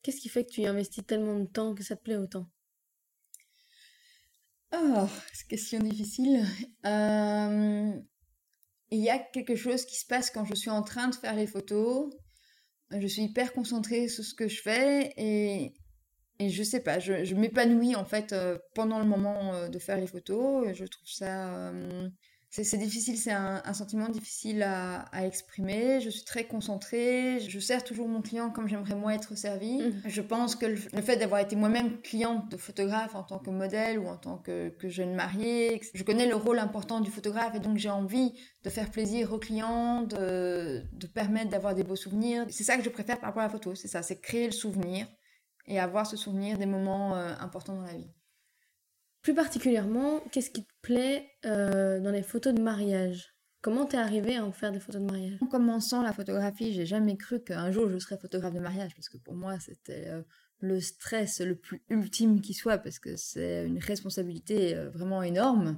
Qu'est-ce 0.02 0.20
qui 0.20 0.28
fait 0.28 0.44
que 0.44 0.50
tu 0.50 0.60
y 0.60 0.66
investis 0.66 1.04
tellement 1.06 1.40
de 1.40 1.46
temps 1.46 1.74
que 1.74 1.82
ça 1.82 1.96
te 1.96 2.02
plaît 2.02 2.16
autant? 2.16 2.46
Oh, 4.76 5.06
c'est 5.32 5.48
question 5.48 5.78
difficile. 5.78 6.44
Euh, 6.84 7.92
il 8.90 8.98
y 8.98 9.08
a 9.08 9.18
quelque 9.18 9.56
chose 9.56 9.86
qui 9.86 9.96
se 9.96 10.04
passe 10.04 10.30
quand 10.30 10.44
je 10.44 10.54
suis 10.54 10.68
en 10.68 10.82
train 10.82 11.08
de 11.08 11.14
faire 11.14 11.34
les 11.34 11.46
photos. 11.46 12.12
Je 12.90 13.06
suis 13.06 13.22
hyper 13.22 13.54
concentrée 13.54 14.08
sur 14.08 14.24
ce 14.24 14.34
que 14.34 14.46
je 14.46 14.60
fais 14.60 15.14
et, 15.16 15.72
et 16.38 16.48
je 16.50 16.62
sais 16.62 16.80
pas, 16.80 16.98
je, 16.98 17.34
m'épanouis 17.34 17.94
en 17.96 18.04
fait 18.04 18.32
euh, 18.32 18.58
pendant 18.74 18.98
le 18.98 19.04
moment 19.04 19.54
euh, 19.54 19.68
de 19.68 19.78
faire 19.78 19.98
les 19.98 20.06
photos. 20.06 20.72
Je 20.74 20.84
trouve 20.84 21.08
ça 21.08 21.72
c'est 22.62 22.78
difficile, 22.78 23.18
c'est 23.18 23.32
un, 23.32 23.72
sentiment 23.72 24.08
difficile 24.08 24.62
à, 24.62 25.26
exprimer. 25.26 26.00
Je 26.00 26.08
suis 26.08 26.24
très 26.24 26.44
concentrée. 26.44 27.40
Je 27.40 27.58
sers 27.58 27.82
toujours 27.82 28.06
mon 28.06 28.22
client 28.22 28.50
comme 28.50 28.68
j'aimerais 28.68 28.94
moi 28.94 29.14
être 29.14 29.36
servie. 29.36 29.82
Mhm. 29.82 30.02
Je 30.06 30.20
pense 30.20 30.54
que 30.54 30.66
le, 30.66 30.76
fait 30.76 31.16
d'avoir 31.16 31.40
été 31.40 31.56
moi-même 31.56 32.00
cliente 32.02 32.48
de 32.52 32.56
photographe 32.56 33.16
en 33.16 33.24
tant 33.24 33.40
que 33.40 33.50
modèle 33.50 33.98
ou 33.98 34.06
en 34.06 34.16
tant 34.16 34.38
que, 34.38 34.72
jeune 34.84 35.14
mariée, 35.14 35.80
je 35.94 36.04
connais 36.04 36.26
le 36.26 36.36
rôle 36.36 36.60
important 36.60 37.00
du 37.00 37.10
photographe 37.10 37.56
et 37.56 37.60
donc 37.60 37.78
j'ai 37.78 37.90
envie 37.90 38.32
de 38.62 38.70
faire 38.70 38.90
plaisir 38.90 39.32
aux 39.32 39.38
clients, 39.38 40.02
de, 40.02 40.84
de 40.92 41.06
permettre 41.08 41.50
d'avoir 41.50 41.74
des 41.74 41.82
beaux 41.82 41.96
souvenirs. 41.96 42.46
C'est 42.50 42.64
ça 42.64 42.76
que 42.76 42.84
je 42.84 42.90
préfère 42.90 43.18
par 43.18 43.30
rapport 43.30 43.42
à 43.42 43.46
la 43.46 43.50
photo, 43.50 43.74
c'est 43.74 43.88
ça, 43.88 44.02
c'est 44.02 44.20
créer 44.20 44.46
le 44.46 44.52
souvenir 44.52 45.08
et 45.66 45.78
avoir 45.78 46.06
ce 46.06 46.16
souvenir 46.16 46.58
des 46.58 46.66
moments 46.66 47.16
euh, 47.16 47.34
importants 47.40 47.74
dans 47.74 47.86
la 47.86 47.94
vie. 47.94 48.10
Plus 49.22 49.34
particulièrement, 49.34 50.20
qu'est-ce 50.30 50.50
qui 50.50 50.64
te 50.64 50.72
plaît 50.82 51.30
euh, 51.46 52.00
dans 52.00 52.10
les 52.10 52.22
photos 52.22 52.54
de 52.54 52.60
mariage? 52.60 53.34
Comment 53.62 53.86
t'es 53.86 53.96
arrivé 53.96 54.36
à 54.36 54.44
en 54.44 54.52
faire 54.52 54.72
des 54.72 54.80
photos 54.80 55.00
de 55.00 55.06
mariage? 55.06 55.38
En 55.40 55.46
commençant 55.46 56.02
la 56.02 56.12
photographie, 56.12 56.74
j'ai 56.74 56.84
jamais 56.84 57.16
cru 57.16 57.42
qu'un 57.42 57.70
jour 57.70 57.88
je 57.88 57.98
serais 57.98 58.18
photographe 58.18 58.52
de 58.52 58.60
mariage, 58.60 58.94
parce 58.94 59.08
que 59.08 59.16
pour 59.16 59.34
moi 59.34 59.58
c'était 59.58 60.08
euh, 60.08 60.22
le 60.58 60.80
stress 60.80 61.40
le 61.40 61.54
plus 61.54 61.82
ultime 61.88 62.42
qui 62.42 62.52
soit, 62.52 62.76
parce 62.76 62.98
que 62.98 63.16
c'est 63.16 63.64
une 63.66 63.78
responsabilité 63.78 64.74
vraiment 64.92 65.22
énorme. 65.22 65.76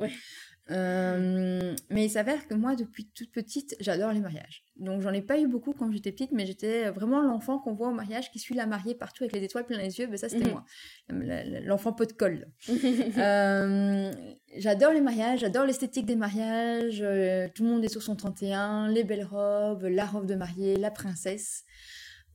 Euh, 0.72 1.76
mais 1.90 2.06
il 2.06 2.10
s'avère 2.10 2.48
que 2.48 2.54
moi, 2.54 2.74
depuis 2.74 3.06
toute 3.14 3.30
petite, 3.30 3.76
j'adore 3.78 4.12
les 4.12 4.20
mariages. 4.20 4.64
Donc 4.76 5.00
j'en 5.00 5.12
ai 5.12 5.22
pas 5.22 5.38
eu 5.38 5.46
beaucoup 5.46 5.72
quand 5.72 5.92
j'étais 5.92 6.10
petite, 6.10 6.32
mais 6.32 6.44
j'étais 6.44 6.90
vraiment 6.90 7.22
l'enfant 7.22 7.58
qu'on 7.58 7.72
voit 7.72 7.88
au 7.88 7.92
mariage 7.92 8.32
qui 8.32 8.40
suit 8.40 8.54
la 8.54 8.66
mariée 8.66 8.94
partout 8.94 9.22
avec 9.22 9.34
les 9.34 9.44
étoiles 9.44 9.64
plein 9.64 9.78
les 9.78 9.98
yeux. 9.98 10.08
Ben 10.08 10.16
ça, 10.16 10.28
c'était 10.28 10.46
mhm. 10.46 11.22
moi, 11.22 11.60
l'enfant 11.64 11.92
pot 11.92 12.04
de 12.04 12.12
colle. 12.12 12.48
euh, 12.68 14.12
j'adore 14.56 14.92
les 14.92 15.00
mariages, 15.00 15.40
j'adore 15.40 15.64
l'esthétique 15.64 16.06
des 16.06 16.16
mariages. 16.16 17.00
Euh, 17.00 17.48
tout 17.54 17.62
le 17.62 17.70
monde 17.70 17.84
est 17.84 17.88
sur 17.88 18.02
son 18.02 18.16
31, 18.16 18.88
les 18.88 19.04
belles 19.04 19.24
robes, 19.24 19.84
la 19.84 20.04
robe 20.04 20.26
de 20.26 20.34
mariée, 20.34 20.76
la 20.76 20.90
princesse. 20.90 21.64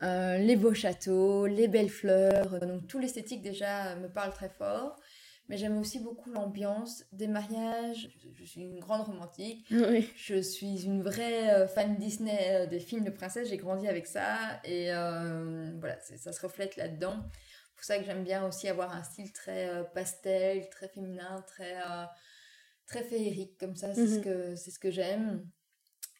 Les 0.03 0.55
beaux 0.55 0.73
châteaux, 0.73 1.45
les 1.45 1.67
belles 1.67 1.91
fleurs, 1.91 2.59
donc 2.61 2.87
tout 2.87 2.97
l'esthétique 2.97 3.43
déjà 3.43 3.95
me 3.97 4.07
parle 4.07 4.33
très 4.33 4.49
fort 4.49 4.99
mais 5.47 5.57
j'aime 5.57 5.77
aussi 5.77 5.99
beaucoup 5.99 6.31
l'ambiance 6.31 7.03
des 7.11 7.27
mariages. 7.27 8.09
Je, 8.35 8.45
suis 8.45 8.61
une 8.61 8.79
grande 8.79 9.01
romantique. 9.01 9.67
Je 10.15 10.41
suis 10.41 10.85
une 10.85 11.03
vraie 11.03 11.53
euh, 11.53 11.67
fan 11.67 11.97
Disney 11.97 12.55
euh, 12.55 12.67
des 12.67 12.79
films 12.79 13.03
de 13.03 13.09
princesse. 13.09 13.49
J'ai 13.49 13.57
grandi 13.57 13.87
avec 13.87 14.07
ça 14.07 14.37
et 14.63 14.93
euh, 14.93 15.71
voilà, 15.79 15.99
ça 15.99 16.31
se 16.31 16.41
reflète 16.41 16.77
là-dedans. 16.77 17.17
C'est 17.23 17.75
pour 17.75 17.83
ça 17.83 17.97
que 17.97 18.05
j'aime 18.05 18.23
bien 18.23 18.47
aussi 18.47 18.69
avoir 18.69 18.95
un 18.95 19.03
style 19.03 19.33
très 19.33 19.83
pastel, 19.93 20.69
très 20.69 20.87
féminin, 20.87 21.43
très 21.47 21.75
très 22.85 23.03
féerique 23.03 23.57
comme 23.59 23.75
ça. 23.75 23.93
C'est 23.95 24.07
ce 24.07 24.15
mhm. 24.17 24.23
que 24.23 24.55
c'est 24.55 24.71
ce 24.71 24.79
que 24.79 24.91
j'aime. 24.91 25.45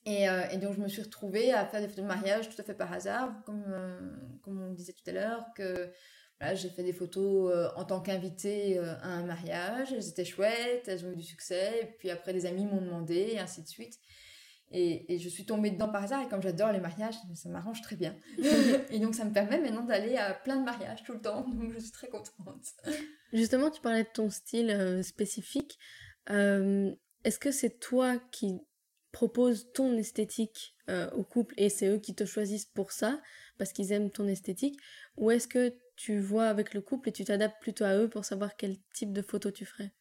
Et, 0.06 0.24
et, 0.24 0.58
donc 0.58 0.74
je 0.74 0.82
me 0.82 0.88
suis 0.88 1.04
retrouvée 1.04 1.54
à 1.54 1.64
faire 1.68 1.80
des 1.80 1.88
photos 1.88 2.04
de 2.04 2.08
mariage 2.08 2.50
tout 2.50 2.60
à 2.60 2.64
fait 2.64 2.74
par 2.74 2.92
hasard, 2.92 3.44
comme 3.46 4.40
comme 4.42 4.60
on 4.60 4.74
disait 4.74 4.94
tout 4.94 5.08
à 5.08 5.14
l'heure 5.14 5.46
que 5.56 5.94
j'ai 6.54 6.70
fait 6.70 6.84
des 6.84 6.94
photos 6.94 7.52
euh, 7.54 7.70
en 7.76 7.86
tant 7.86 8.02
qu'invitée 8.02 8.78
euh, 8.78 8.96
à 9.02 9.10
un 9.10 9.24
mariage, 9.24 9.94
elles 9.94 10.08
étaient 10.08 10.26
chouettes, 10.26 10.88
elles 10.88 11.06
ont 11.06 11.12
eu 11.12 11.16
du 11.16 11.24
succès, 11.24 11.82
et 11.84 11.86
puis 11.86 12.10
après 12.10 12.34
des 12.34 12.46
amis 12.46 12.66
m'ont 12.66 12.82
demandé, 12.82 13.30
et 13.34 13.40
ainsi 13.40 13.62
de 13.62 13.68
suite. 13.68 14.00
Et, 14.74 15.14
et, 15.14 15.20
je 15.20 15.28
suis 15.28 15.46
tombée 15.46 15.70
dedans 15.70 15.90
par 15.90 16.04
hasard, 16.04 16.24
et 16.24 16.30
comme 16.30 16.42
j'adore 16.42 16.72
les 16.72 16.80
mariages, 16.80 17.16
ça 17.36 17.50
m'arrange 17.50 17.82
très 17.82 17.96
bien. 17.96 18.16
et 18.90 19.00
donc 19.00 19.16
ça 19.16 19.26
me 19.26 19.34
permet 19.34 19.60
maintenant 19.60 19.84
d'aller 19.84 20.16
à 20.16 20.34
plein 20.34 20.58
de 20.58 20.64
mariages 20.64 21.04
tout 21.04 21.14
le 21.14 21.22
temps, 21.22 21.42
donc 21.48 21.74
je 21.74 21.80
suis 21.80 21.92
très 21.92 22.08
contente. 22.08 22.66
Justement, 23.34 23.70
tu 23.70 23.82
parlais 23.82 24.04
de 24.04 24.10
ton 24.14 24.30
style 24.30 24.72
euh, 24.72 25.04
spécifique. 25.04 25.78
Est-ce 26.28 27.38
que 27.38 27.52
c'est 27.52 27.80
toi 27.80 28.18
qui 28.32 28.62
proposes 29.12 29.72
ton 29.74 29.96
esthétique 29.98 30.76
au 31.14 31.24
couple 31.24 31.54
et 31.58 31.70
c'est 31.70 31.88
eux 31.88 32.00
qui 32.00 32.16
te 32.16 32.26
choisissent 32.26 32.66
pour 32.66 32.94
ça, 32.94 33.22
parce 33.58 33.74
qu'ils 33.74 33.92
aiment 33.92 34.10
ton 34.10 34.28
esthétique? 34.28 34.80
Ou 35.18 35.32
est-ce 35.32 35.48
que 35.48 35.76
tu 36.02 36.20
vois 36.20 36.48
avec 36.48 36.74
le 36.74 36.82
couple 36.82 37.10
et 37.10 37.12
tu 37.12 37.24
t'adaptes 37.24 37.62
plutôt 37.62 37.84
à 37.84 37.96
eux 37.96 38.10
pour 38.10 38.26
savoir 38.26 38.56
quel 38.56 38.78
type 38.92 39.14
de 39.14 39.22
photo 39.22 39.52
tu 39.52 39.68
ferais 39.68 39.92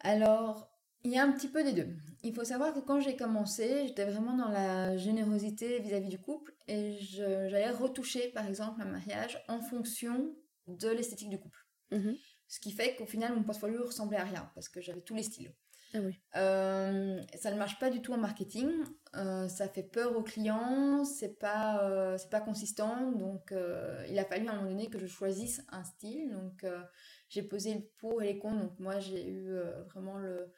Alors, 0.00 0.70
il 1.04 1.10
y 1.10 1.18
a 1.18 1.24
un 1.24 1.30
petit 1.30 1.48
peu 1.48 1.62
des 1.62 1.74
deux. 1.74 1.94
Il 2.22 2.34
faut 2.34 2.44
savoir 2.44 2.72
que 2.72 2.80
quand 2.80 2.98
j'ai 2.98 3.14
commencé, 3.14 3.86
j'étais 3.86 4.06
vraiment 4.06 4.34
dans 4.34 4.48
la 4.48 4.96
générosité 4.96 5.78
vis-à-vis 5.80 6.08
du 6.08 6.18
couple 6.18 6.54
et 6.68 6.96
j'allais 7.02 7.70
retoucher 7.70 8.28
par 8.28 8.46
exemple 8.46 8.80
un 8.80 8.86
mariage 8.86 9.44
en 9.48 9.60
fonction 9.60 10.34
de 10.68 10.88
l'esthétique 10.88 11.28
du 11.28 11.38
couple. 11.38 11.66
Mhm. 11.90 12.16
Ce 12.46 12.58
qui 12.58 12.72
fait 12.72 12.96
qu'au 12.96 13.04
final, 13.04 13.34
mon 13.34 13.42
portfolio 13.42 13.84
ressemblait 13.84 14.16
à 14.16 14.24
rien 14.24 14.50
parce 14.54 14.70
que 14.70 14.80
j'avais 14.80 15.02
tous 15.02 15.14
les 15.14 15.22
styles. 15.22 15.52
Ah 15.94 15.98
oui. 16.02 16.20
Euh, 16.36 17.20
ça 17.34 17.50
ne 17.50 17.56
marche 17.56 17.78
pas 17.78 17.90
du 17.90 18.02
tout 18.02 18.12
en 18.12 18.18
marketing. 18.18 18.68
Euh, 19.16 19.48
ça 19.48 19.68
fait 19.68 19.82
peur 19.82 20.16
aux 20.16 20.22
clients. 20.22 21.04
C'est 21.04 21.38
pas, 21.38 21.82
euh, 21.84 22.18
c'est 22.18 22.30
pas 22.30 22.40
consistant. 22.40 23.10
Donc, 23.12 23.54
il 24.08 24.18
a 24.18 24.24
fallu 24.24 24.48
à 24.48 24.52
un 24.52 24.56
moment 24.56 24.70
donné 24.70 24.88
que 24.88 24.98
je 24.98 25.06
choisisse 25.06 25.62
un 25.70 25.84
style. 25.84 26.30
Donc, 26.30 26.64
j'ai 27.28 27.42
posé 27.42 27.74
le 27.74 27.80
pour 27.98 28.22
et 28.22 28.26
les 28.26 28.38
contre. 28.38 28.62
Donc, 28.62 28.78
moi, 28.78 29.00
j'ai 29.00 29.26
eu 29.28 29.50
vraiment 29.90 30.18
le, 30.18 30.52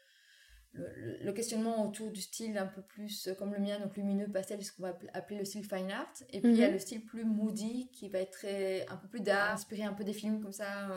le, 0.72 1.32
questionnement 1.32 1.86
autour 1.86 2.10
du 2.10 2.20
style 2.20 2.58
un 2.58 2.66
peu 2.66 2.82
plus 2.82 3.28
comme 3.38 3.52
le 3.52 3.60
mien, 3.60 3.78
donc 3.78 3.96
lumineux, 3.96 4.28
pastel, 4.28 4.64
ce 4.64 4.72
qu'on 4.72 4.82
va 4.82 4.96
appeler 5.14 5.38
le 5.38 5.44
style 5.44 5.64
fine 5.64 5.90
art. 5.90 6.12
Et 6.32 6.40
puis, 6.40 6.52
il 6.52 6.58
y 6.58 6.64
a 6.64 6.68
mhm. 6.68 6.74
le 6.74 6.78
style 6.80 7.04
plus 7.04 7.24
moody 7.24 7.88
qui 7.92 8.08
va 8.08 8.18
être 8.18 8.32
très, 8.32 8.86
un 8.88 8.96
peu 8.96 9.06
plus 9.06 9.20
d'art, 9.20 9.52
inspiré 9.52 9.84
un 9.84 9.92
peu 9.92 10.04
des 10.04 10.12
films 10.12 10.40
comme 10.40 10.52
ça 10.52 10.88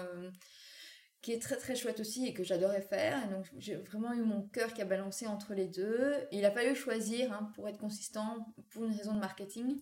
qui 1.24 1.32
est 1.32 1.42
très 1.42 1.56
très 1.56 1.74
chouette 1.74 2.01
aussi 2.01 2.27
et 2.27 2.34
que 2.34 2.44
j'adorais 2.44 2.82
faire. 2.82 3.18
Et 3.25 3.34
donc 3.34 3.50
j'ai 3.58 3.75
vraiment 3.75 4.13
eu 4.13 4.22
mon 4.22 4.42
cœur 4.50 4.74
qui 4.74 4.82
a 4.82 4.86
balancé 4.86 5.25
entre 5.25 5.56
les 5.56 5.68
deux. 5.68 6.15
il 6.32 6.46
a 6.46 6.51
fallu 6.51 6.75
choisir 6.75 7.32
hein, 7.32 7.50
pour 7.56 7.68
être 7.68 7.80
consistant 7.80 8.53
pour 8.70 8.84
une 8.84 8.94
raison 8.94 9.13
de 9.13 9.20
marketing. 9.20 9.80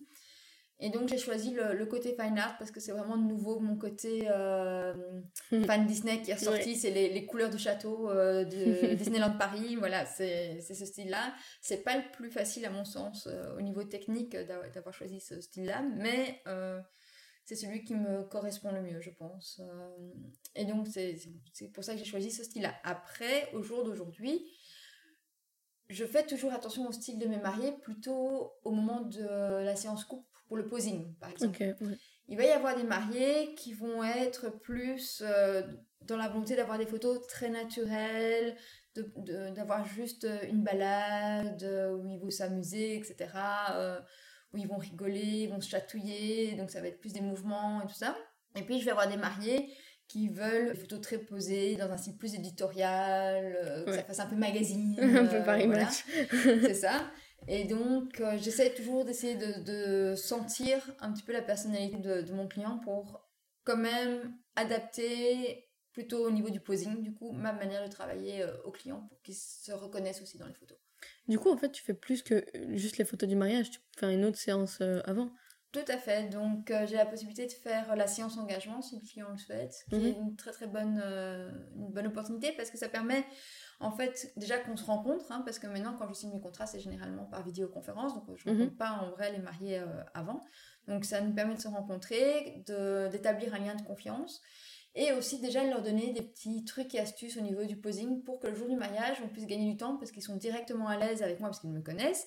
Et 0.78 0.90
donc 0.90 1.08
j'ai 1.08 1.18
choisi 1.18 1.52
le, 1.52 1.84
côté 1.86 2.16
fine 2.18 2.38
art 2.38 2.56
parce 2.58 2.70
que 2.70 2.80
c'est 2.80 2.90
vraiment 2.92 3.16
de 3.16 3.24
nouveau 3.24 3.60
mon 3.60 3.76
côté 3.76 4.28
euh, 4.30 4.94
fan 5.64 5.86
Disney 5.86 6.22
qui 6.22 6.30
est 6.30 6.34
ressorti. 6.34 6.76
C'est 6.76 6.90
les, 6.90 7.08
les, 7.08 7.26
couleurs 7.26 7.50
du 7.50 7.58
château 7.58 8.10
euh, 8.10 8.44
de 8.44 8.94
Disneyland 8.94 9.36
Paris. 9.36 9.76
Voilà, 9.76 10.06
c'est 10.06 10.60
ce 10.60 10.84
style-là. 10.84 11.34
C'est 11.60 11.84
pas 11.84 11.96
le 11.96 12.02
plus 12.12 12.30
facile 12.30 12.64
à 12.66 12.70
mon 12.70 12.84
sens 12.84 13.28
euh, 13.28 13.56
au 13.56 13.62
niveau 13.62 13.84
technique 13.84 14.36
d'avoir 14.36 14.94
choisi 14.94 15.20
ce 15.20 15.40
style-là, 15.40 15.82
mais 15.96 16.42
c'est 17.44 17.56
celui 17.56 17.84
qui 17.84 17.94
me 17.94 18.22
correspond 18.24 18.70
le 18.72 18.82
mieux, 18.82 19.00
je 19.00 19.10
pense. 19.10 19.60
Euh, 19.60 20.12
et 20.54 20.64
donc, 20.64 20.86
c'est 20.88 21.72
pour 21.72 21.82
ça 21.82 21.94
que 21.94 21.98
j'ai 21.98 22.04
choisi 22.04 22.30
ce 22.30 22.44
style-là. 22.44 22.74
Après, 22.84 23.52
au 23.52 23.62
jour 23.62 23.84
d'aujourd'hui, 23.84 24.46
je 25.88 26.04
fais 26.04 26.24
toujours 26.24 26.52
attention 26.52 26.88
au 26.88 26.92
style 26.92 27.18
de 27.18 27.26
mes 27.26 27.38
mariés, 27.38 27.72
plutôt 27.82 28.52
au 28.64 28.70
moment 28.70 29.00
de 29.00 29.24
la 29.64 29.76
séance 29.76 30.04
coupe 30.04 30.26
pour 30.46 30.56
le 30.56 30.66
posing, 30.66 31.14
par 31.16 31.30
exemple. 31.30 31.74
Il 32.28 32.36
va 32.36 32.44
y 32.44 32.50
avoir 32.50 32.76
des 32.76 32.84
mariés 32.84 33.54
qui 33.56 33.72
vont 33.74 34.04
être 34.04 34.48
plus 34.48 35.22
euh, 35.26 35.62
dans 36.02 36.16
la 36.16 36.28
volonté 36.28 36.54
d'avoir 36.54 36.78
des 36.78 36.86
photos 36.86 37.26
très 37.26 37.50
naturelles, 37.50 38.56
d'avoir 38.94 39.84
juste 39.84 40.26
une 40.48 40.62
balade 40.62 41.64
où 41.98 42.06
ils 42.06 42.20
vont 42.20 42.30
s'amuser, 42.30 42.96
etc 42.96 43.28
où 44.52 44.58
ils 44.58 44.68
vont 44.68 44.76
rigoler, 44.76 45.44
ils 45.44 45.50
vont 45.50 45.60
se 45.60 45.68
chatouiller, 45.68 46.54
donc 46.56 46.70
ça 46.70 46.80
va 46.80 46.88
être 46.88 47.00
plus 47.00 47.12
des 47.12 47.20
mouvements 47.20 47.82
et 47.82 47.86
tout 47.86 47.94
ça. 47.94 48.16
Et 48.54 48.62
puis 48.62 48.80
je 48.80 48.84
vais 48.84 48.90
avoir 48.90 49.08
des 49.08 49.16
mariés 49.16 49.68
qui 50.08 50.28
veulent 50.28 50.72
des 50.72 50.78
photos 50.78 51.00
très 51.00 51.18
posées, 51.18 51.76
dans 51.76 51.90
un 51.90 51.96
style 51.96 52.16
plus 52.16 52.34
éditorial, 52.34 53.56
euh, 53.62 53.84
que 53.84 53.94
ça 53.94 54.02
fasse 54.02 54.20
un 54.20 54.26
peu 54.26 54.36
magazine. 54.36 54.98
un 55.00 55.26
peu 55.26 55.42
par 55.42 55.58
voilà. 55.58 55.88
C'est 56.30 56.74
ça. 56.74 57.10
Et 57.48 57.64
donc, 57.64 58.20
euh, 58.20 58.36
j'essaie 58.38 58.74
toujours 58.74 59.04
d'essayer 59.04 59.36
de, 59.36 60.10
de, 60.10 60.14
sentir 60.14 60.78
un 61.00 61.12
petit 61.12 61.22
peu 61.22 61.32
la 61.32 61.42
personnalité 61.42 61.96
de, 61.96 62.20
de, 62.20 62.32
mon 62.32 62.46
client 62.46 62.78
pour 62.78 63.28
quand 63.64 63.76
même 63.76 64.36
adapter 64.54 65.66
plutôt 65.92 66.26
au 66.26 66.30
niveau 66.30 66.50
du 66.50 66.60
posing, 66.60 67.02
du 67.02 67.14
coup, 67.14 67.32
ma 67.32 67.52
manière 67.52 67.84
de 67.84 67.90
travailler 67.90 68.42
euh, 68.42 68.62
au 68.64 68.70
client 68.70 69.06
pour 69.08 69.20
qu'il 69.22 69.34
se 69.34 69.72
reconnaisse 69.72 70.22
aussi 70.22 70.38
dans 70.38 70.46
les 70.46 70.54
photos. 70.54 70.78
Du 71.28 71.38
coup, 71.38 71.50
en 71.50 71.56
fait, 71.56 71.70
tu 71.70 71.82
fais 71.82 71.94
plus 71.94 72.22
que 72.22 72.44
juste 72.70 72.98
les 72.98 73.04
photos 73.04 73.28
du 73.28 73.36
mariage, 73.36 73.70
tu 73.70 73.78
peux 73.78 74.00
faire 74.00 74.08
une 74.08 74.24
autre 74.24 74.38
séance 74.38 74.78
euh, 74.80 75.00
avant 75.04 75.30
Tout 75.70 75.84
à 75.86 75.96
fait. 75.96 76.28
Donc, 76.30 76.70
euh, 76.70 76.86
j'ai 76.86 76.96
la 76.96 77.06
possibilité 77.06 77.46
de 77.46 77.52
faire 77.52 77.94
la 77.94 78.06
séance 78.06 78.36
engagement 78.38 78.82
si 78.82 78.96
le 78.96 79.02
client 79.02 79.30
le 79.30 79.38
souhaite, 79.38 79.84
qui 79.88 79.96
est 80.08 80.18
mhm. 80.18 80.28
une 80.28 80.36
très 80.36 80.50
très 80.50 80.66
bonne, 80.66 81.00
une 81.76 81.90
bonne 81.90 82.08
opportunité 82.08 82.52
parce 82.56 82.70
que 82.70 82.78
ça 82.78 82.88
permet 82.88 83.24
en 83.78 83.90
fait, 83.90 84.32
déjà 84.36 84.58
qu'on 84.58 84.76
se 84.76 84.84
rencontre, 84.84 85.32
hein, 85.32 85.42
parce 85.44 85.58
que 85.58 85.66
maintenant, 85.66 85.96
quand 85.98 86.08
je 86.08 86.14
signe 86.14 86.32
mes 86.32 86.40
contrats, 86.40 86.66
c'est 86.66 86.78
généralement 86.78 87.24
par 87.24 87.42
vidéoconférence, 87.44 88.14
donc 88.14 88.36
je 88.36 88.48
ne 88.48 88.54
mhm. 88.54 88.60
rencontre 88.60 88.78
pas 88.78 88.90
en 88.92 89.10
vrai 89.10 89.32
les 89.32 89.40
mariés 89.40 89.82
avant. 90.14 90.40
Donc, 90.86 91.04
ça 91.04 91.20
nous 91.20 91.32
permet 91.32 91.54
de 91.54 91.60
se 91.60 91.68
rencontrer, 91.68 92.64
d'établir 93.10 93.54
un 93.54 93.58
lien 93.58 93.74
de 93.74 93.82
confiance 93.82 94.42
et 94.94 95.12
aussi 95.12 95.40
déjà 95.40 95.64
leur 95.64 95.82
donner 95.82 96.12
des 96.12 96.22
petits 96.22 96.64
trucs 96.64 96.94
et 96.94 97.00
astuces 97.00 97.36
au 97.36 97.40
niveau 97.40 97.64
du 97.64 97.76
posing 97.76 98.22
pour 98.22 98.38
que 98.40 98.46
le 98.46 98.54
jour 98.54 98.68
du 98.68 98.76
mariage, 98.76 99.16
on 99.24 99.28
puisse 99.28 99.46
gagner 99.46 99.70
du 99.70 99.76
temps 99.76 99.96
parce 99.96 100.10
qu'ils 100.10 100.22
sont 100.22 100.36
directement 100.36 100.88
à 100.88 100.98
l'aise 100.98 101.22
avec 101.22 101.40
moi 101.40 101.48
parce 101.48 101.60
qu'ils 101.60 101.70
me 101.70 101.80
connaissent 101.80 102.26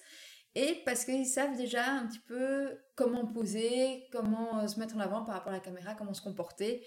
et 0.55 0.81
parce 0.85 1.05
qu'ils 1.05 1.27
savent 1.27 1.55
déjà 1.57 1.85
un 1.85 2.07
petit 2.07 2.19
peu 2.19 2.77
comment 2.95 3.25
poser, 3.25 4.07
comment 4.11 4.59
euh, 4.59 4.67
se 4.67 4.79
mettre 4.79 4.95
en 4.95 4.99
avant 4.99 5.23
par 5.23 5.35
rapport 5.35 5.51
à 5.51 5.57
la 5.57 5.61
caméra, 5.61 5.93
comment 5.95 6.13
se 6.13 6.21
comporter. 6.21 6.85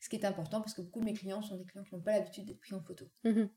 Ce 0.00 0.08
qui 0.08 0.16
est 0.16 0.26
important 0.26 0.60
parce 0.60 0.74
que 0.74 0.82
beaucoup 0.82 1.00
de 1.00 1.06
mes 1.06 1.14
clients 1.14 1.42
sont 1.42 1.56
des 1.56 1.64
clients 1.64 1.82
qui 1.82 1.94
n'ont 1.94 2.02
pas 2.02 2.12
l'habitude 2.12 2.44
d'être 2.44 2.60
pris 2.60 2.74
en 2.74 2.82
photo. 2.82 3.06
Mhm. 3.24 3.48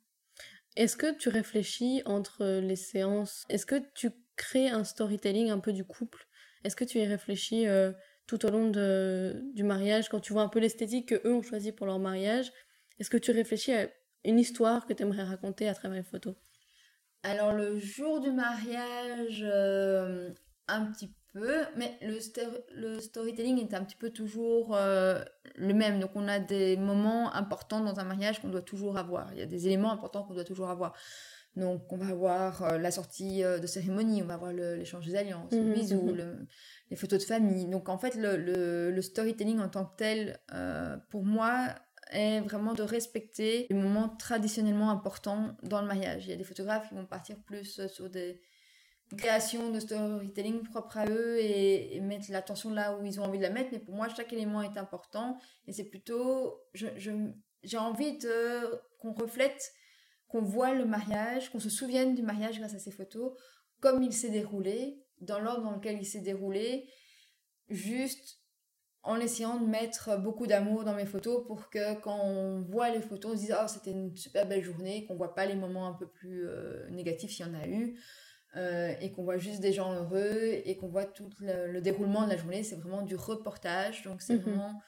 Est-ce 0.76 0.96
que 0.96 1.14
tu 1.14 1.30
réfléchis 1.30 2.02
entre 2.06 2.46
les 2.46 2.78
séances? 2.78 3.46
Est-ce 3.50 3.66
que 3.66 3.84
tu 3.94 4.12
crées 4.38 4.70
un 4.70 4.86
storytelling 4.86 5.50
un 5.50 5.60
peu 5.60 5.74
du 5.74 5.84
couple? 5.84 6.26
Est-ce 6.64 6.76
que 6.76 6.86
tu 6.86 7.00
y 7.00 7.06
réfléchis 7.06 7.68
euh, 7.68 7.92
tout 8.30 8.46
au 8.46 8.52
long 8.52 8.70
du 8.70 9.64
mariage, 9.64 10.08
quand 10.08 10.20
tu 10.20 10.34
vois 10.34 10.44
un 10.44 10.50
peu 10.50 10.60
l'esthétique 10.60 11.10
que 11.10 11.28
eux 11.28 11.34
ont 11.34 11.42
choisi 11.42 11.72
pour 11.72 11.88
leur 11.88 11.98
mariage, 11.98 12.52
est-ce 13.00 13.10
que 13.10 13.18
tu 13.18 13.32
réfléchis 13.32 13.74
à 13.74 13.88
une 14.24 14.38
histoire 14.38 14.86
que 14.86 14.94
tu 14.94 15.02
aimerais 15.02 15.24
raconter 15.24 15.68
à 15.68 15.74
travers 15.74 15.98
les 15.98 16.04
photos? 16.04 16.36
Alors 17.24 17.54
le 17.54 17.80
jour 17.80 18.20
du 18.20 18.32
mariage, 18.32 19.44
euh, 19.44 20.30
un 20.68 20.86
petit 20.92 21.12
peu, 21.34 21.66
mais 21.76 21.98
le, 22.04 22.20
le, 22.76 23.00
storytelling 23.00 23.58
est 23.62 23.74
un 23.74 23.84
petit 23.84 23.96
peu 23.96 24.12
toujours 24.12 24.76
euh, 24.76 25.24
le 25.56 25.74
même. 25.74 26.00
Donc 26.00 26.12
on 26.14 26.28
a 26.28 26.38
des 26.38 26.78
moments 26.78 27.34
importants 27.34 27.82
dans 27.82 28.00
un 28.00 28.04
mariage 28.04 28.40
qu'on 28.42 28.50
doit 28.50 28.62
toujours 28.62 28.98
avoir. 28.98 29.34
Il 29.34 29.40
y 29.40 29.42
a 29.42 29.48
des 29.48 29.66
éléments 29.66 29.92
importants 29.92 30.22
qu'on 30.24 30.36
doit 30.36 30.44
toujours 30.44 30.70
avoir. 30.70 30.94
Donc, 31.56 31.92
on 31.92 31.98
va 31.98 32.08
avoir 32.08 32.64
euh, 32.64 32.78
la 32.78 32.92
sortie 32.92 33.42
de 33.42 33.68
cérémonie, 33.68 34.22
on 34.24 34.28
va 34.28 34.36
avoir 34.36 34.54
l'échange 34.54 35.06
des 35.06 35.16
alliances, 35.16 35.52
le 35.52 35.64
mmh 35.64 35.74
bisou, 35.74 36.02
mmh 36.02 36.16
le, 36.16 36.48
les 36.90 36.96
photos 36.96 37.20
de 37.20 37.26
famille. 37.26 37.66
Donc 37.66 37.90
en 37.90 37.98
fait, 37.98 38.16
le, 38.16 38.38
le, 38.92 39.02
storytelling 39.02 39.60
en 39.60 39.70
tant 39.70 39.86
que 39.86 39.96
tel, 39.98 40.40
euh, 40.54 40.98
pour 41.10 41.24
moi, 41.24 41.76
est 42.12 42.42
vraiment 42.42 42.74
de 42.74 42.82
respecter 42.82 43.68
les 43.70 43.76
moments 43.76 44.10
traditionnellement 44.10 44.90
importants 44.90 45.56
dans 45.64 45.82
le 45.82 45.88
mariage. 45.88 46.26
Il 46.26 46.32
y 46.32 46.34
a 46.34 46.38
des 46.38 46.44
photographes 46.44 46.90
qui 46.90 46.96
vont 46.96 47.06
partir 47.06 47.38
plus 47.46 47.86
sur 47.88 48.10
des 48.10 48.42
créations 49.18 49.72
de 49.72 49.80
storytelling 49.80 50.64
propres 50.64 50.98
à 50.98 51.06
eux 51.08 51.40
et, 51.40 52.00
mettre 52.02 52.32
l'attention 52.32 52.72
là 52.72 52.98
où 52.98 53.06
ils 53.06 53.20
ont 53.20 53.26
envie 53.26 53.38
de 53.38 53.44
la 53.44 53.50
mettre. 53.52 53.70
Mais 53.72 53.80
pour 53.80 53.94
moi, 53.94 54.08
chaque 54.10 54.34
élément 54.34 54.62
est 54.64 54.78
important 54.78 55.38
et 55.68 55.74
c'est 55.74 55.84
plutôt, 55.84 56.60
j'ai 56.74 56.92
je, 56.98 57.78
envie 57.78 58.18
de 58.18 58.82
qu'on 59.00 59.14
reflète, 59.14 59.72
qu'on 60.30 60.42
voit 60.42 60.74
le 60.74 60.86
mariage, 60.86 61.52
qu'on 61.52 61.60
se 61.60 61.70
souvienne 61.70 62.16
du 62.16 62.22
mariage 62.22 62.60
grâce 62.60 62.76
à 62.76 62.80
ces 62.80 62.92
photos, 62.92 63.34
comme 63.82 64.02
il 64.02 64.14
s'est 64.14 64.30
déroulé 64.30 65.04
dans 65.22 65.40
l'ordre 65.40 65.64
dans 65.64 65.76
lequel 65.76 65.98
il 66.00 66.06
s'est 66.06 66.22
déroulé, 66.22 66.88
juste 67.68 68.40
en 69.04 69.20
essayant 69.20 69.60
de 69.60 69.66
mettre 69.66 70.20
beaucoup 70.20 70.46
d'amour 70.46 70.84
dans 70.84 70.94
mes 70.94 71.06
photos 71.06 71.46
pour 71.48 71.70
que 71.70 72.00
quand 72.02 72.20
on 72.22 72.62
voit 72.62 72.90
les 72.90 73.02
photos, 73.02 73.32
on 73.32 73.36
se 73.36 73.42
dise 73.42 73.56
oh 73.60 73.68
c'était 73.68 73.92
une 73.92 74.16
super 74.16 74.48
belle 74.48 74.64
journée, 74.64 75.06
qu'on 75.06 75.16
voit 75.16 75.36
pas 75.36 75.46
les 75.46 75.56
moments 75.56 75.88
un 75.88 75.94
peu 75.94 76.08
plus 76.08 76.48
euh, 76.48 76.90
négatifs 76.90 77.32
s'il 77.32 77.46
y 77.46 77.50
en 77.50 77.54
a 77.54 77.68
eu, 77.68 78.00
euh, 78.56 78.94
et 79.00 79.12
qu'on 79.12 79.24
voit 79.24 79.38
juste 79.38 79.62
des 79.62 79.74
gens 79.74 79.94
heureux 79.94 80.62
et 80.66 80.78
qu'on 80.78 80.90
voit 80.90 81.06
tout 81.06 81.30
le, 81.40 81.80
déroulement 81.80 82.26
de 82.26 82.30
la 82.32 82.38
journée. 82.38 82.64
C'est 82.64 82.76
vraiment 82.76 83.02
du 83.02 83.16
reportage, 83.16 84.04
donc 84.04 84.22
c'est 84.22 84.36
mhm. 84.36 84.42
vraiment 84.42 84.82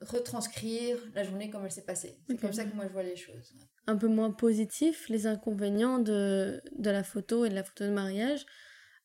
retranscrire 0.00 0.96
la 1.14 1.24
journée 1.24 1.50
comme 1.50 1.64
elle 1.64 1.72
s'est 1.72 1.84
passée. 1.84 2.20
C'est 2.28 2.40
comme 2.40 2.52
ça 2.52 2.64
que 2.64 2.74
moi 2.74 2.86
je 2.86 2.92
vois 2.92 3.02
les 3.02 3.16
choses. 3.16 3.52
Un 3.88 3.96
peu 3.96 4.06
moins 4.06 4.30
positif, 4.30 5.08
les 5.08 5.26
inconvénients 5.26 5.98
de, 5.98 6.60
de 6.76 6.90
la 6.90 7.02
photo 7.02 7.44
et 7.46 7.48
de 7.48 7.54
la 7.54 7.64
photo 7.64 7.84
de 7.84 7.90
mariage. 7.90 8.44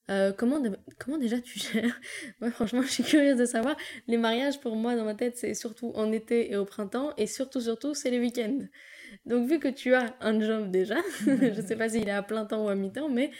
Euh, 0.09 0.33
comment, 0.33 0.61
comment 0.99 1.17
déjà 1.17 1.39
tu 1.39 1.59
gères 1.59 1.99
Moi, 2.41 2.51
franchement, 2.51 2.81
je 2.83 2.89
suis 2.89 3.03
curieuse 3.03 3.37
de 3.37 3.45
savoir. 3.45 3.77
Les 4.07 4.17
mariages, 4.17 4.59
pour 4.59 4.75
moi, 4.75 4.95
dans 4.95 5.05
ma 5.05 5.15
tête, 5.15 5.37
c'est 5.37 5.53
surtout 5.53 5.91
en 5.95 6.11
été 6.11 6.51
et 6.51 6.57
au 6.57 6.65
printemps, 6.65 7.13
et 7.17 7.27
surtout, 7.27 7.61
surtout, 7.61 7.93
c'est 7.93 8.09
les 8.09 8.19
week-ends. 8.19 8.59
Donc, 9.25 9.47
vu 9.47 9.59
que 9.59 9.69
tu 9.69 9.93
as 9.93 10.15
un 10.19 10.39
job 10.41 10.71
déjà, 10.71 10.97
je 11.25 11.61
sais 11.65 11.75
pas 11.75 11.87
s'il 11.87 12.07
est 12.07 12.11
à 12.11 12.23
plein 12.23 12.45
temps 12.45 12.65
ou 12.65 12.67
à 12.67 12.75
mi-temps, 12.75 13.09
mais 13.09 13.31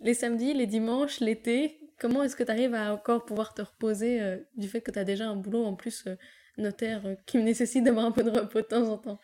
les 0.00 0.14
samedis, 0.14 0.54
les 0.54 0.66
dimanches, 0.66 1.20
l'été, 1.20 1.78
comment 1.98 2.22
est-ce 2.22 2.36
que 2.36 2.44
tu 2.44 2.50
arrives 2.50 2.74
à 2.74 2.94
encore 2.94 3.26
pouvoir 3.26 3.52
te 3.52 3.60
reposer 3.60 4.22
euh, 4.22 4.38
du 4.56 4.68
fait 4.68 4.80
que 4.80 4.90
tu 4.90 4.98
as 4.98 5.04
déjà 5.04 5.28
un 5.28 5.36
boulot 5.36 5.64
en 5.64 5.74
plus 5.74 6.04
euh, 6.06 6.16
notaire 6.56 7.02
qui 7.26 7.36
me 7.36 7.42
nécessite 7.42 7.84
d'avoir 7.84 8.06
un 8.06 8.12
peu 8.12 8.22
de 8.22 8.30
repos 8.30 8.60
de 8.60 8.66
temps 8.66 8.88
en 8.88 8.96
temps? 8.96 9.20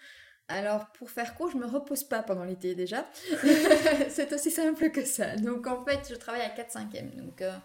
Alors, 0.49 0.93
pour 0.93 1.11
faire 1.11 1.35
court, 1.35 1.51
je 1.51 1.57
me 1.57 1.67
repose 1.67 2.05
pas 2.05 2.23
pendant 2.23 2.45
l'été 2.45 2.75
déjà. 2.75 3.07
c'est 4.11 4.31
aussi 4.33 4.51
simple 4.51 4.91
que 4.91 5.05
ça. 5.05 5.37
Donc, 5.37 5.67
en 5.67 5.83
fait, 5.85 6.07
je 6.11 6.15
travaille 6.15 6.43
à 6.43 6.55
4-5e. 6.55 7.17
Donc, 7.17 7.41
euh, 7.41 7.57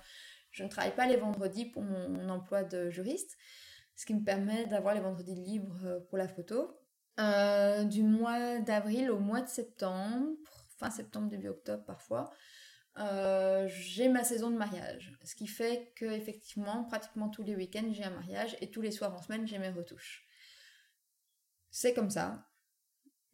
je 0.51 0.63
ne 0.63 0.69
travaille 0.69 0.95
pas 0.95 1.05
les 1.05 1.17
vendredis 1.17 1.65
pour 1.65 1.83
mon, 1.83 2.29
emploi 2.29 2.63
de 2.63 2.89
juriste, 2.89 3.37
ce 3.95 4.05
qui 4.05 4.13
me 4.13 4.23
permet 4.23 4.65
d'avoir 4.65 4.93
les 4.93 5.01
vendredis 5.01 5.35
libres 5.35 5.85
euh, 5.85 5.99
pour 6.07 6.17
la 6.17 6.29
photo. 6.29 6.79
Euh, 7.19 7.83
du 7.83 8.01
mois 8.01 8.59
d'avril 8.59 9.11
au 9.11 9.19
mois 9.19 9.41
de 9.41 9.49
septembre, 9.49 10.37
fin 10.77 10.89
septembre, 10.89 11.27
début 11.27 11.49
octobre 11.49 11.83
parfois, 11.83 12.31
j'ai 13.67 14.07
ma 14.07 14.23
saison 14.23 14.49
de 14.49 14.57
mariage. 14.57 15.17
Ce 15.25 15.35
qui 15.35 15.47
fait 15.47 15.91
que, 15.95 16.05
effectivement, 16.05 16.85
pratiquement 16.85 17.29
tous 17.29 17.43
les 17.43 17.55
week-ends, 17.55 17.91
j'ai 17.91 18.03
un 18.03 18.09
mariage 18.09 18.55
et 18.61 18.71
tous 18.71 18.81
les 18.81 18.91
soirs 18.91 19.13
en 19.13 19.21
semaine, 19.21 19.45
j'ai 19.47 19.57
mes 19.57 19.69
retouches. 19.69 20.25
C'est 21.71 21.93
comme 21.93 22.09
ça 22.09 22.48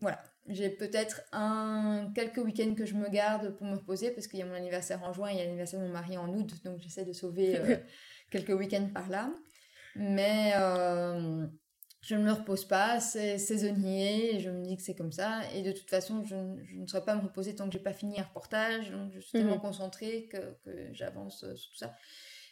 voilà, 0.02 0.22
j'ai 0.48 0.70
peut-être 0.70 1.22
un 1.32 2.12
quelques 2.14 2.38
week-ends 2.38 2.76
que 2.76 2.86
je 2.86 2.94
me 2.94 3.10
garde 3.10 3.56
pour 3.56 3.66
me 3.66 3.76
reposer 3.76 4.12
parce 4.12 4.28
qu'il 4.28 4.40
y 4.40 4.44
a 4.44 4.46
mon 4.46 4.54
anniversaire 4.54 5.04
en 5.04 5.12
juin 5.12 5.30
et 5.30 5.34
il 5.34 5.38
y 5.38 5.42
a 5.42 5.46
l'anniversaire 5.46 5.80
de 5.80 5.86
mon 5.86 5.92
mari 5.92 6.18
en 6.18 6.30
août, 6.30 6.64
donc 6.64 6.80
j'essaie 6.80 7.06
de 7.06 7.14
sauver 7.14 7.58
euh, 7.58 7.78
quelques 8.32 8.50
week-ends 8.50 8.90
par 8.94 9.10
là. 9.10 9.34
Mais 9.96 10.54
euh, 10.56 11.48
je 12.02 12.16
ne 12.16 12.24
me 12.24 12.32
repose 12.32 12.66
pas, 12.66 13.00
c'est 13.00 13.38
saisonnier, 13.38 14.40
je 14.40 14.50
me 14.50 14.64
dis 14.64 14.76
que 14.76 14.84
c'est 14.84 14.94
comme 14.94 15.14
ça. 15.14 15.42
Et 15.54 15.64
de 15.64 15.72
toute 15.72 15.90
façon, 15.90 16.24
je, 16.24 16.36
ne 16.36 16.86
saurais 16.86 17.06
pas 17.06 17.16
me 17.16 17.22
reposer 17.22 17.56
tant 17.56 17.66
que 17.66 17.74
j'ai 17.74 17.80
pas 17.80 17.94
fini 17.94 18.20
un 18.20 18.24
reportage, 18.24 18.92
donc 18.92 19.14
je 19.14 19.20
suis 19.22 19.32
tellement 19.32 19.56
mhm. 19.56 19.62
concentrée 19.62 20.28
que, 20.28 20.58
que 20.64 20.94
j'avance 20.94 21.44
euh, 21.44 21.56
sur 21.56 21.72
tout 21.72 21.78
ça. 21.78 21.96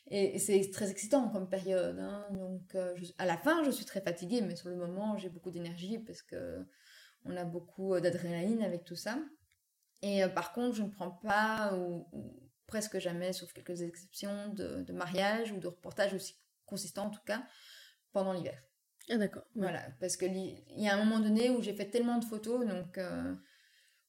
Et, 0.10 0.40
c'est 0.40 0.72
très 0.72 0.90
excitant 0.90 1.30
comme 1.30 1.48
période. 1.48 2.00
Hein. 2.00 2.26
Donc 2.32 2.76
à 3.18 3.26
la 3.26 3.38
fin, 3.38 3.64
je 3.64 3.72
suis 3.72 3.86
très 3.86 4.02
fatiguée, 4.02 4.42
mais 4.42 4.56
sur 4.56 4.70
le 4.70 4.76
moment, 4.76 5.18
j'ai 5.18 5.30
beaucoup 5.30 5.52
d'énergie 5.52 6.00
parce 6.00 6.22
que 6.22 6.66
on 7.26 7.36
a 7.38 7.46
beaucoup 7.46 7.94
euh, 7.94 8.00
d'adrénaline 8.00 8.62
avec 8.62 8.84
tout 8.84 8.96
ça. 8.96 9.18
Et 10.02 10.24
euh, 10.24 10.30
par 10.30 10.54
contre, 10.54 10.76
je 10.76 10.84
ne 10.84 10.90
prends 10.90 11.12
pas, 11.12 11.74
ou, 11.76 12.06
presque 12.68 13.00
jamais, 13.00 13.34
sauf 13.34 13.54
quelques 13.54 13.82
exceptions, 13.82 14.50
de, 14.50 14.92
mariage 14.92 15.52
ou 15.52 15.60
de 15.60 15.68
reportage 15.68 16.14
aussi 16.14 16.36
consistant 16.66 17.08
en 17.08 17.10
tout 17.10 17.24
cas, 17.26 17.44
pendant 18.12 18.34
l'hiver. 18.34 18.62
Ah 19.10 19.18
d'accord. 19.18 19.44
Voilà, 19.56 19.82
parce 20.00 20.16
qu'il 20.16 20.64
y 20.70 20.88
a 20.88 20.96
un 20.96 21.04
moment 21.04 21.20
donné 21.20 21.50
où 21.50 21.62
j'ai 21.62 21.74
fait 21.74 21.90
tellement 21.90 22.18
de 22.20 22.26
photos, 22.26 22.66
donc 22.66 22.98
euh, 22.98 23.36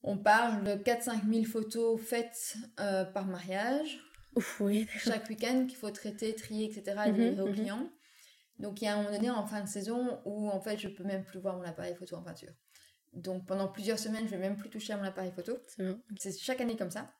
on 0.02 0.16
parle 0.16 0.62
de 0.62 0.72
4-5 0.72 1.28
000 1.28 1.44
photos 1.44 2.00
faites 2.00 2.56
par 2.76 3.26
mariage. 3.26 3.98
Ouf, 4.36 4.60
oui, 4.60 4.86
chaque 4.98 5.28
week-end 5.28 5.66
qu'il 5.66 5.76
faut 5.76 5.90
traiter, 5.90 6.34
trier, 6.34 6.66
etc. 6.66 7.02
et 7.06 7.12
livrer 7.12 7.40
aux 7.42 7.52
clients. 7.52 7.88
Donc 8.58 8.80
il 8.80 8.84
y 8.84 8.88
a 8.88 8.94
un 8.94 8.98
moment 8.98 9.10
donné 9.10 9.30
en 9.30 9.46
fin 9.46 9.62
de 9.62 9.68
saison 9.68 10.20
où 10.24 10.48
en 10.48 10.60
fait 10.60 10.78
je 10.78 10.88
peux 10.88 11.04
même 11.04 11.24
plus 11.24 11.40
voir 11.40 11.56
mon 11.56 11.64
appareil 11.64 11.94
photo 11.94 12.16
en 12.16 12.22
peinture. 12.22 12.52
Donc 13.14 13.46
pendant 13.46 13.68
plusieurs 13.68 13.98
semaines, 13.98 14.24
je 14.26 14.30
vais 14.30 14.38
même 14.38 14.56
plus 14.56 14.70
toucher 14.70 14.92
à 14.92 14.96
mon 14.96 15.04
appareil 15.04 15.32
photo. 15.32 15.58
C'est 16.18 16.38
chaque 16.38 16.60
année 16.60 16.76
comme 16.76 16.90
ça. 16.90 17.12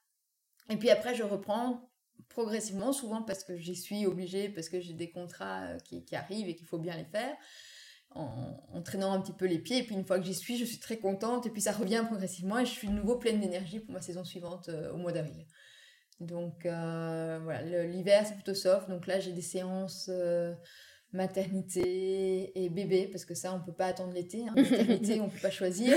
Et 0.71 0.77
puis 0.77 0.91
après, 0.91 1.15
je 1.15 1.23
reprends 1.23 1.91
progressivement, 2.29 2.93
souvent 2.93 3.23
parce 3.23 3.45
que 3.45 3.57
j'y 3.57 3.77
suis 3.77 4.07
obligée, 4.07 4.49
parce 4.49 4.69
que 4.69 4.81
j'ai 4.81 4.95
des 4.95 5.11
contrats 5.11 5.65
euh, 5.65 5.79
qui, 5.79 6.05
arrivent 6.15 6.49
et 6.49 6.57
qu'il 6.57 6.67
faut 6.67 6.79
bien 6.79 6.97
les 6.97 7.05
faire, 7.05 7.35
en, 8.11 8.81
traînant 8.83 9.13
un 9.13 9.21
petit 9.21 9.33
peu 9.33 9.47
les 9.47 9.59
pieds. 9.59 9.79
Et 9.79 9.83
puis 9.83 9.95
une 9.95 10.05
fois 10.05 10.19
que 10.19 10.25
j'y 10.25 10.35
suis, 10.35 10.57
je 10.57 10.65
suis 10.65 10.79
très 10.79 10.99
contente. 10.99 11.47
Et 11.47 11.51
puis 11.51 11.63
ça 11.63 11.73
revient 11.73 12.03
progressivement 12.07 12.59
et 12.59 12.67
je 12.67 12.71
suis 12.71 12.89
de 12.89 12.93
nouveau 12.93 13.17
pleine 13.17 13.41
d'énergie 13.41 13.81
pour 13.81 13.93
ma 13.93 14.01
saison 14.01 14.25
suivante 14.25 14.69
euh, 14.69 14.93
au 14.93 14.97
mois 14.97 15.13
d'avril. 15.13 15.47
Donc 16.21 16.65
euh, 16.65 17.41
voilà, 17.43 17.85
l'hiver 17.87 18.25
c'est 18.27 18.35
plutôt 18.35 18.55
soft. 18.55 18.89
Donc 18.89 19.07
là, 19.07 19.21
j'ai 19.21 19.33
des 19.33 19.43
séances 19.43 20.09
maternité 21.15 22.53
et 22.63 22.69
bébé, 22.69 23.09
parce 23.11 23.25
que 23.25 23.35
ça, 23.35 23.55
on 23.55 23.61
peut 23.61 23.73
pas 23.73 23.87
attendre 23.87 24.13
l'été. 24.13 24.47
Hein. 24.47 24.55
Maternité, 24.57 25.21
on 25.21 25.31
peut 25.31 25.41
pas 25.41 25.51
choisir. 25.51 25.97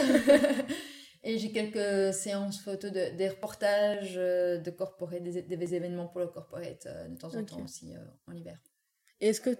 et 1.24 1.40
j'ai 1.40 1.52
quelques 1.52 2.14
séances 2.14 2.62
photos 2.62 2.92
de, 2.92 3.16
des 3.18 3.30
reportages 3.30 4.16
euh, 4.16 4.60
de 4.60 4.72
corporate, 4.72 5.24
des, 5.24 5.42
des, 5.42 5.76
événements 5.76 6.08
pour 6.08 6.22
le 6.22 6.28
corporate 6.28 6.86
euh, 6.86 7.08
de 7.08 7.18
temps 7.18 7.36
en 7.36 7.44
temps 7.44 7.64
aussi 7.64 7.96
euh, 7.96 8.00
en 8.28 8.34
hiver. 8.34 8.58
Est-ce 9.20 9.42
que 9.42 9.58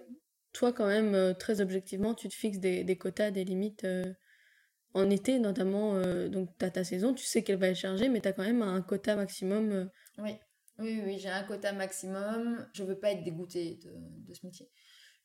toi, 0.52 0.72
quand 0.72 0.86
même, 0.86 1.34
très 1.38 1.60
objectivement, 1.60 2.14
tu 2.14 2.28
te 2.28 2.34
fixes 2.34 2.58
des, 2.58 2.84
des 2.84 2.96
quotas, 2.96 3.30
des 3.30 3.44
limites 3.44 3.86
en 4.94 5.10
été, 5.10 5.38
notamment, 5.38 6.00
donc 6.28 6.56
tu 6.58 6.64
as 6.64 6.70
ta 6.70 6.84
saison, 6.84 7.12
tu 7.12 7.24
sais 7.24 7.42
qu'elle 7.42 7.58
va 7.58 7.68
être 7.68 7.76
chargée, 7.76 8.08
mais 8.08 8.20
tu 8.20 8.28
as 8.28 8.32
quand 8.32 8.44
même 8.44 8.62
un 8.62 8.80
quota 8.80 9.14
maximum. 9.14 9.90
Oui, 10.16 10.36
oui, 10.78 11.02
oui, 11.04 11.18
j'ai 11.18 11.28
un 11.28 11.42
quota 11.42 11.72
maximum. 11.72 12.66
Je 12.72 12.82
veux 12.82 12.98
pas 12.98 13.12
être 13.12 13.22
dégoûtée 13.24 13.78
de, 13.84 13.92
de 14.26 14.34
ce 14.34 14.46
métier 14.46 14.70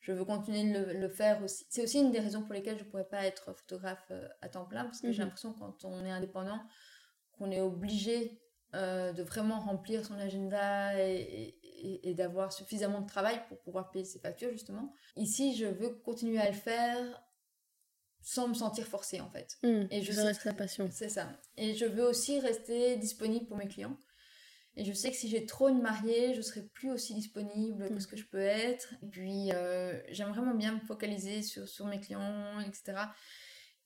je 0.04 0.12
veux 0.12 0.24
continuer 0.24 0.70
de 0.70 0.92
le, 0.92 1.08
faire 1.08 1.42
aussi. 1.42 1.64
C'est 1.70 1.82
aussi 1.82 1.98
une 1.98 2.12
des 2.12 2.20
raisons 2.20 2.42
pour 2.42 2.52
lesquelles 2.52 2.78
je 2.78 2.84
ne 2.84 2.90
pourrais 2.90 3.08
pas 3.08 3.24
être 3.24 3.54
photographe 3.54 4.04
euh, 4.10 4.28
à 4.42 4.50
temps 4.50 4.66
plein, 4.66 4.84
parce 4.84 5.00
que 5.00 5.10
j'ai 5.10 5.18
mhm. 5.18 5.24
l'impression 5.24 5.54
quand 5.54 5.84
on 5.84 6.04
est 6.04 6.10
indépendant, 6.10 6.60
qu'on 7.32 7.50
est 7.50 7.62
obligé 7.62 8.38
euh, 8.74 9.12
de 9.12 9.22
vraiment 9.22 9.60
remplir 9.60 10.04
son 10.04 10.14
agenda 10.14 11.00
et, 11.00 11.58
d'avoir 12.14 12.52
suffisamment 12.52 13.02
de 13.02 13.06
travail 13.06 13.42
pour 13.48 13.60
pouvoir 13.60 13.90
payer 13.90 14.04
ses 14.04 14.18
factures, 14.18 14.50
justement. 14.50 14.92
Ici, 15.16 15.54
je 15.54 15.66
veux 15.66 15.90
continuer 15.90 16.38
à 16.38 16.50
le 16.50 16.56
faire 16.56 17.22
sans 18.20 18.48
me 18.48 18.54
sentir 18.54 18.86
forcée, 18.86 19.20
en 19.20 19.30
fait. 19.30 19.56
Mhm. 19.62 19.88
et 19.90 20.02
je 20.02 20.12
reste 20.20 20.44
la 20.44 20.54
passion. 20.54 20.88
C'est 20.90 21.08
ça. 21.08 21.28
Et 21.56 21.74
je 21.74 21.86
veux 21.86 22.04
aussi 22.04 22.40
rester 22.40 22.96
disponible 22.96 23.46
pour 23.46 23.56
mes 23.56 23.68
clients. 23.68 23.96
Et 24.76 24.84
je 24.84 24.92
sais 24.92 25.10
que 25.10 25.16
si 25.16 25.28
j'ai 25.28 25.46
trop 25.46 25.68
une 25.68 25.80
mariée, 25.80 26.34
je 26.34 26.42
serai 26.42 26.62
plus 26.62 26.90
aussi 26.90 27.14
disponible 27.14 27.88
que 27.88 28.00
ce 28.00 28.06
que 28.06 28.16
je 28.16 28.26
peux 28.26 28.40
être. 28.40 28.94
Et 29.02 29.06
puis, 29.06 29.52
euh, 29.52 30.00
j'aime 30.10 30.30
vraiment 30.30 30.54
bien 30.54 30.74
me 30.74 30.80
focaliser 30.80 31.42
sur, 31.42 31.68
sur 31.68 31.86
mes 31.86 32.00
clients, 32.00 32.58
etc. 32.60 33.06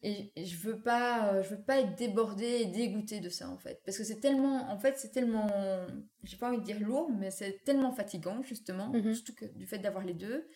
Et, 0.02 0.32
je 0.36 0.56
veux 0.56 0.80
pas, 0.80 1.34
euh, 1.34 1.42
je 1.42 1.50
veux 1.50 1.62
pas 1.62 1.80
être 1.80 1.94
débordée 1.96 2.62
et 2.62 2.66
dégoûtée 2.66 3.20
de 3.20 3.28
ça, 3.28 3.50
en 3.50 3.58
fait. 3.58 3.82
Parce 3.84 3.98
que 3.98 4.04
c'est 4.04 4.20
tellement, 4.20 4.70
en 4.70 4.78
fait, 4.78 4.98
c'est 4.98 5.10
tellement, 5.10 5.48
j'ai 6.24 6.38
pas 6.38 6.48
envie 6.48 6.58
de 6.58 6.64
dire 6.64 6.80
lourd, 6.80 7.10
mais 7.10 7.30
c'est 7.30 7.64
tellement 7.64 7.92
fatigant, 7.92 8.42
justement, 8.42 8.88
mhm. 8.88 9.12
surtout 9.12 9.34
que, 9.34 9.44
du 9.44 9.66
fait 9.66 9.78
d'avoir 9.78 10.04
les 10.04 10.14
deux, 10.14 10.48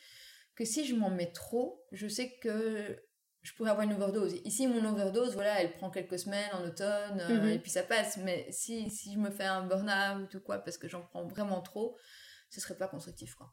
que 0.55 0.65
si 0.65 0.87
je 0.87 0.95
m'en 0.95 1.11
mets 1.11 1.33
trop, 1.33 1.85
je 1.93 2.09
sais 2.09 2.39
que 2.41 2.99
je 3.43 3.53
pourrais 3.55 3.71
avoir 3.71 3.87
une 3.87 3.93
overdose. 3.93 4.35
Ici, 4.45 4.67
mon 4.69 4.85
overdose, 4.89 5.35
voilà, 5.35 5.61
elle 5.61 5.73
prend 5.73 5.91
quelques 5.91 6.19
semaines 6.19 6.51
en 6.53 6.65
automne, 6.65 7.21
euh, 7.21 7.41
mhm. 7.41 7.49
et 7.49 7.59
puis 7.59 7.71
ça 7.71 7.83
passe. 7.83 8.17
Mais 8.19 8.47
si, 8.51 8.89
si 8.91 9.13
je 9.13 9.19
me 9.19 9.31
fais 9.31 9.45
un 9.45 9.67
burn-out 9.67 10.33
ou 10.35 10.41
quoi, 10.41 10.59
parce 10.59 10.79
que 10.79 10.89
j'en 10.89 11.03
prends 11.03 11.27
vraiment 11.27 11.61
trop, 11.61 11.97
ce 12.51 12.61
serait 12.61 12.77
pas 12.77 12.89
constructif, 12.89 13.35
quoi. 13.35 13.53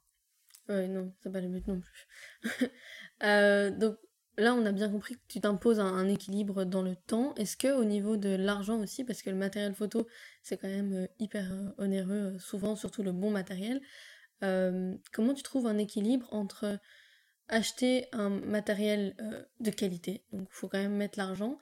Ouais, 0.68 0.88
non, 0.88 1.12
c'est 1.20 1.32
pas 1.32 1.42
le 1.42 1.50
but 1.50 1.68
non 1.68 1.82
plus. 1.82 2.08
Euh, 3.22 3.70
donc 3.70 3.98
là, 4.38 4.54
on 4.54 4.66
a 4.66 4.72
bien 4.72 4.90
compris 4.90 5.16
que 5.16 5.22
tu 5.28 5.42
t'imposes 5.42 5.82
un, 5.82 6.08
équilibre 6.08 6.64
dans 6.64 6.82
le 6.82 6.96
temps. 6.96 7.36
Est-ce 7.36 7.58
que 7.58 7.68
au 7.68 7.84
niveau 7.84 8.16
de 8.16 8.30
l'argent 8.30 8.80
aussi, 8.80 9.04
parce 9.04 9.22
que 9.22 9.30
le 9.30 9.36
matériel 9.36 9.74
photo, 9.74 10.08
c'est 10.42 10.56
quand 10.56 10.70
même 10.70 10.94
euh, 10.94 11.08
hyper 11.20 11.52
onéreux, 11.80 12.38
souvent, 12.40 12.78
surtout 12.78 13.04
le 13.04 13.12
bon 13.12 13.30
matériel. 13.30 13.82
comment 14.40 15.34
tu 15.34 15.44
trouves 15.44 15.68
un 15.68 15.78
équilibre 15.78 16.34
entre 16.34 16.80
acheter 17.50 18.08
un 18.14 18.30
matériel 18.30 19.16
euh, 19.22 19.44
de 19.60 19.72
qualité, 19.72 20.24
donc 20.32 20.48
il 20.50 20.56
faut 20.56 20.68
quand 20.68 20.78
même 20.78 20.96
mettre 20.96 21.18
l'argent, 21.18 21.58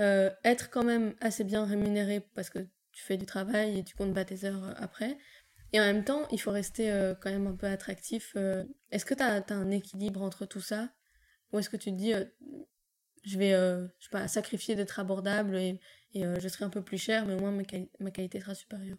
euh, 0.00 0.30
être 0.44 0.70
quand 0.70 0.84
même 0.84 1.14
assez 1.20 1.44
bien 1.44 1.64
rémunéré 1.64 2.20
parce 2.34 2.50
que 2.50 2.58
tu 2.92 3.02
fais 3.02 3.16
du 3.16 3.26
travail 3.26 3.78
et 3.78 3.84
tu 3.84 3.94
comptes 3.94 4.14
pas 4.14 4.24
tes 4.24 4.44
heures 4.44 4.64
euh, 4.64 4.74
après, 4.76 5.16
et 5.72 5.80
en 5.80 5.84
même 5.84 6.04
temps 6.04 6.26
il 6.32 6.40
faut 6.40 6.50
rester 6.50 6.90
quand 7.20 7.30
même 7.30 7.46
un 7.46 7.54
peu 7.54 7.68
attractif. 7.68 8.36
Est-ce 8.90 9.04
que 9.04 9.14
tu 9.14 9.22
as, 9.22 9.44
un 9.50 9.70
équilibre 9.70 10.20
entre 10.20 10.44
tout 10.44 10.60
ça? 10.60 10.88
Ou 11.52 11.60
est-ce 11.60 11.70
que 11.70 11.76
tu 11.76 11.92
te 11.92 11.96
dis 11.96 12.12
je 13.22 13.38
vais 13.38 13.52
je 13.52 14.08
pas, 14.10 14.26
sacrifier 14.26 14.74
d'être 14.74 14.98
abordable 14.98 15.56
et, 15.56 15.78
je 16.12 16.48
serai 16.48 16.64
un 16.64 16.70
peu 16.70 16.82
plus 16.82 16.98
cher, 16.98 17.24
mais 17.24 17.34
au 17.34 17.38
moins 17.38 17.56
ma 18.00 18.10
qualité 18.10 18.40
sera 18.40 18.56
supérieure? 18.56 18.98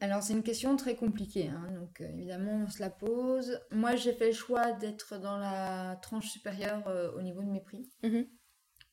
Alors 0.00 0.22
c'est 0.22 0.34
une 0.34 0.42
question 0.42 0.76
très 0.76 0.94
compliquée, 0.94 1.48
hein. 1.48 1.70
donc 1.72 2.00
euh, 2.00 2.08
évidemment 2.08 2.64
on 2.64 2.68
se 2.68 2.80
la 2.80 2.90
pose. 2.90 3.60
Moi 3.70 3.96
j'ai 3.96 4.12
fait 4.12 4.28
le 4.28 4.32
choix 4.34 4.72
d'être 4.72 5.18
dans 5.18 5.38
la 5.38 5.96
tranche 6.02 6.28
supérieure 6.28 6.86
euh, 6.86 7.12
au 7.12 7.22
niveau 7.22 7.42
de 7.42 7.48
mes 7.48 7.60
prix, 7.62 7.90
mm-hmm. 8.02 8.28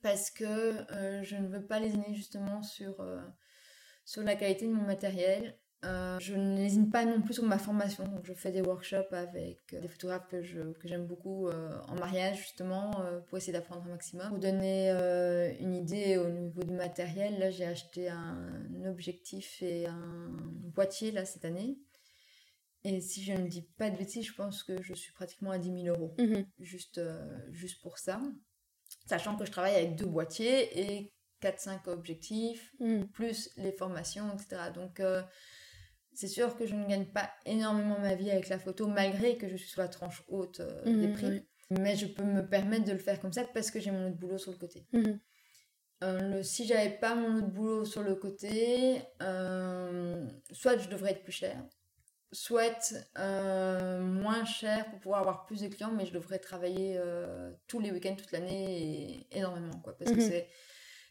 parce 0.01 0.31
que 0.31 0.45
euh, 0.93 1.21
je 1.23 1.35
ne 1.35 1.47
veux 1.47 1.65
pas 1.65 1.79
lésiner 1.79 2.13
justement 2.13 2.61
sur, 2.61 3.05
sur 4.05 4.23
la 4.23 4.35
qualité 4.35 4.65
de 4.65 4.71
mon 4.71 4.83
matériel. 4.83 5.57
Euh, 5.83 6.17
je 6.19 6.33
n'hésite 6.35 6.89
pas 6.91 7.03
non 7.03 7.21
plus 7.21 7.33
sur 7.33 7.43
ma 7.43 7.57
formation, 7.57 8.05
donc 8.05 8.23
je 8.23 8.33
fais 8.33 8.51
des 8.51 8.61
workshops 8.61 9.11
avec 9.11 9.73
euh, 9.73 9.81
des 9.81 9.89
photographes 9.89 10.27
que, 10.29 10.41
j'aime 10.41 11.05
beaucoup 11.05 11.47
euh, 11.47 11.77
en 11.89 11.95
mariage 11.95 12.37
justement 12.37 12.91
pour 13.27 13.37
essayer 13.37 13.51
d'apprendre 13.51 13.83
un 13.85 13.89
maximum. 13.89 14.29
Pour 14.29 14.39
donner 14.39 14.91
une 15.59 15.75
idée 15.75 16.17
au 16.17 16.29
niveau 16.29 16.63
du 16.63 16.73
matériel, 16.73 17.37
là 17.39 17.51
j'ai 17.51 17.65
acheté 17.65 18.09
un 18.09 18.85
objectif 18.85 19.61
et 19.61 19.85
un 19.87 20.29
boîtier 20.73 21.11
là 21.11 21.25
cette 21.25 21.45
année. 21.45 21.77
Et 22.85 22.99
si 22.99 23.23
je 23.23 23.33
ne 23.33 23.47
dis 23.47 23.61
pas 23.77 23.89
de 23.89 23.97
bêtises, 23.97 24.25
je 24.25 24.33
pense 24.33 24.63
que 24.63 24.81
je 24.81 24.93
suis 24.93 25.13
pratiquement 25.13 25.51
à 25.51 25.57
10 25.57 25.83
000 25.83 25.95
euros, 25.95 26.15
mhm. 26.17 26.45
juste, 26.59 26.99
juste 27.51 27.81
pour 27.81 27.97
ça. 27.97 28.21
Sachant 29.05 29.37
que 29.37 29.45
je 29.45 29.51
travaille 29.51 29.75
avec 29.75 29.95
deux 29.95 30.05
boîtiers 30.05 30.79
et 30.79 31.13
4-5 31.41 31.89
objectifs, 31.89 32.73
mhm. 32.79 33.07
plus 33.09 33.49
les 33.57 33.71
formations, 33.71 34.33
etc. 34.33 34.63
Donc 34.73 35.01
c'est 36.15 36.27
sûr 36.27 36.55
que 36.55 36.65
je 36.65 36.75
ne 36.75 36.85
gagne 36.85 37.05
pas 37.05 37.29
énormément 37.45 37.99
ma 37.99 38.15
vie 38.15 38.31
avec 38.31 38.49
la 38.49 38.59
photo, 38.59 38.87
malgré 38.87 39.37
que 39.37 39.47
je 39.47 39.55
suis 39.55 39.69
sur 39.69 39.81
la 39.81 39.87
tranche 39.87 40.23
haute 40.27 40.59
euh, 40.59 40.83
des 40.83 41.07
mhm, 41.07 41.13
prix. 41.13 41.47
Mais 41.71 41.95
je 41.95 42.05
peux 42.05 42.23
me 42.23 42.47
permettre 42.47 42.85
de 42.85 42.91
le 42.91 42.99
faire 42.99 43.19
comme 43.19 43.33
ça 43.33 43.43
parce 43.53 43.71
que 43.71 43.79
j'ai 43.79 43.91
mon 43.91 44.07
autre 44.07 44.17
boulot 44.17 44.37
sur 44.37 44.51
le 44.51 44.57
côté. 44.57 44.85
Mhm. 44.93 45.19
Euh, 46.03 46.19
le, 46.19 46.43
si 46.43 46.65
j'avais 46.65 46.91
pas 46.91 47.15
mon 47.15 47.37
autre 47.37 47.47
boulot 47.47 47.85
sur 47.85 48.03
le 48.03 48.15
côté, 48.15 49.01
euh, 49.21 50.27
soit 50.51 50.77
je 50.77 50.89
devrais 50.89 51.11
être 51.11 51.23
plus 51.23 51.31
cher, 51.31 51.63
soit 52.31 52.93
moins 53.15 54.43
cher 54.43 54.89
pour 54.89 54.99
pouvoir 54.99 55.21
avoir 55.21 55.45
plus 55.45 55.61
de 55.61 55.67
clients, 55.69 55.91
mais 55.91 56.05
je 56.05 56.13
devrais 56.13 56.39
travailler 56.39 56.99
tous 57.67 57.79
les 57.79 57.91
week-ends, 57.91 58.15
toute 58.15 58.31
l'année 58.31 59.27
énormément. 59.31 59.79
Quoi, 59.83 59.97
parce 59.97 60.11
que 60.11 60.17
mhm. 60.17 60.29
c'est 60.29 60.49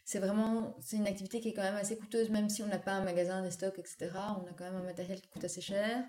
c'est 0.05 0.19
vraiment 0.19 0.75
c'est 0.81 0.97
une 0.97 1.07
activité 1.07 1.39
qui 1.39 1.49
est 1.49 1.53
quand 1.53 1.61
même 1.61 1.75
assez 1.75 1.97
coûteuse 1.97 2.29
même 2.29 2.49
si 2.49 2.61
on 2.63 2.67
n'a 2.67 2.79
pas 2.79 2.93
un 2.93 3.03
magasin 3.03 3.41
des 3.41 3.51
stocks 3.51 3.79
etc 3.79 4.11
on 4.13 4.45
a 4.49 4.53
quand 4.57 4.65
même 4.65 4.75
un 4.75 4.83
matériel 4.83 5.21
qui 5.21 5.29
coûte 5.29 5.43
assez 5.43 5.61
cher 5.61 6.03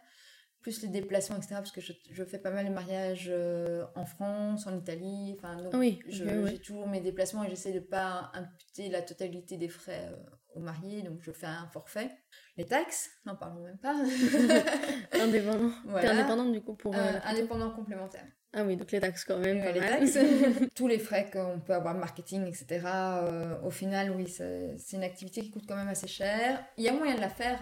plus 0.65 0.81
les 0.81 0.89
déplacements 0.89 1.37
etc 1.37 1.57
parce 1.57 1.71
que 1.71 1.83
je, 1.83 1.93
je 2.11 2.25
fais 2.25 2.39
pas 2.39 2.51
mal 2.51 2.67
de 2.67 2.73
mariages 2.73 3.29
euh, 3.29 3.85
en 3.95 4.07
France 4.07 4.67
en 4.67 4.75
Italie. 4.77 5.37
Enfin 5.37 5.57
donc 5.63 5.75
oui, 5.75 6.01
j'ai 6.09 6.59
toujours 6.59 6.89
mes 6.89 7.01
déplacements 7.01 7.45
et 7.45 7.51
j'essaie 7.51 7.73
de 7.73 7.81
pas 7.81 8.33
imputer 8.33 8.89
la 8.89 9.03
totalité 9.03 9.59
des 9.59 9.69
frais 9.69 10.09
euh, 10.11 10.17
aux 10.55 10.61
mariés 10.61 11.03
donc 11.03 11.21
je 11.21 11.33
fais 11.33 11.47
un 11.47 11.69
forfait. 11.69 12.11
Les 12.57 12.65
taxes 12.65 13.11
n'en 13.27 13.37
parlons 13.37 13.63
même 13.63 13.77
pas. 13.77 13.95
Indépendant 15.13 15.71
voilà. 15.85 16.13
indépendante 16.13 16.53
du 16.53 16.63
coup 16.63 16.75
pour 16.75 16.97
euh, 16.97 17.13
indépendant 17.25 17.71
complémentaire 17.71 18.27
ah 18.57 18.63
oui, 18.65 18.77
donc 18.77 18.93
les 18.93 19.01
taxes 19.01 19.25
quand 19.25 19.39
même. 19.39 19.63
les 19.75 19.81
taxes. 19.81 20.17
Tous 20.77 20.87
les 20.87 20.99
frais 20.99 21.29
qu'on 21.33 21.59
peut 21.59 21.75
avoir, 21.75 21.95
marketing, 21.95 22.47
etc. 22.47 22.87
Euh, 22.87 23.61
au 23.63 23.71
final, 23.71 24.13
oui, 24.13 24.29
c'est 24.29 24.77
une 24.93 25.03
activité 25.03 25.41
qui 25.41 25.51
coûte 25.51 25.65
quand 25.67 25.75
même 25.77 25.89
assez 25.89 26.07
cher. 26.07 26.65
Il 26.77 26.85
y 26.85 26.89
a 26.89 26.93
moyen 26.93 27.17
de 27.17 27.21
la 27.21 27.29
faire 27.29 27.59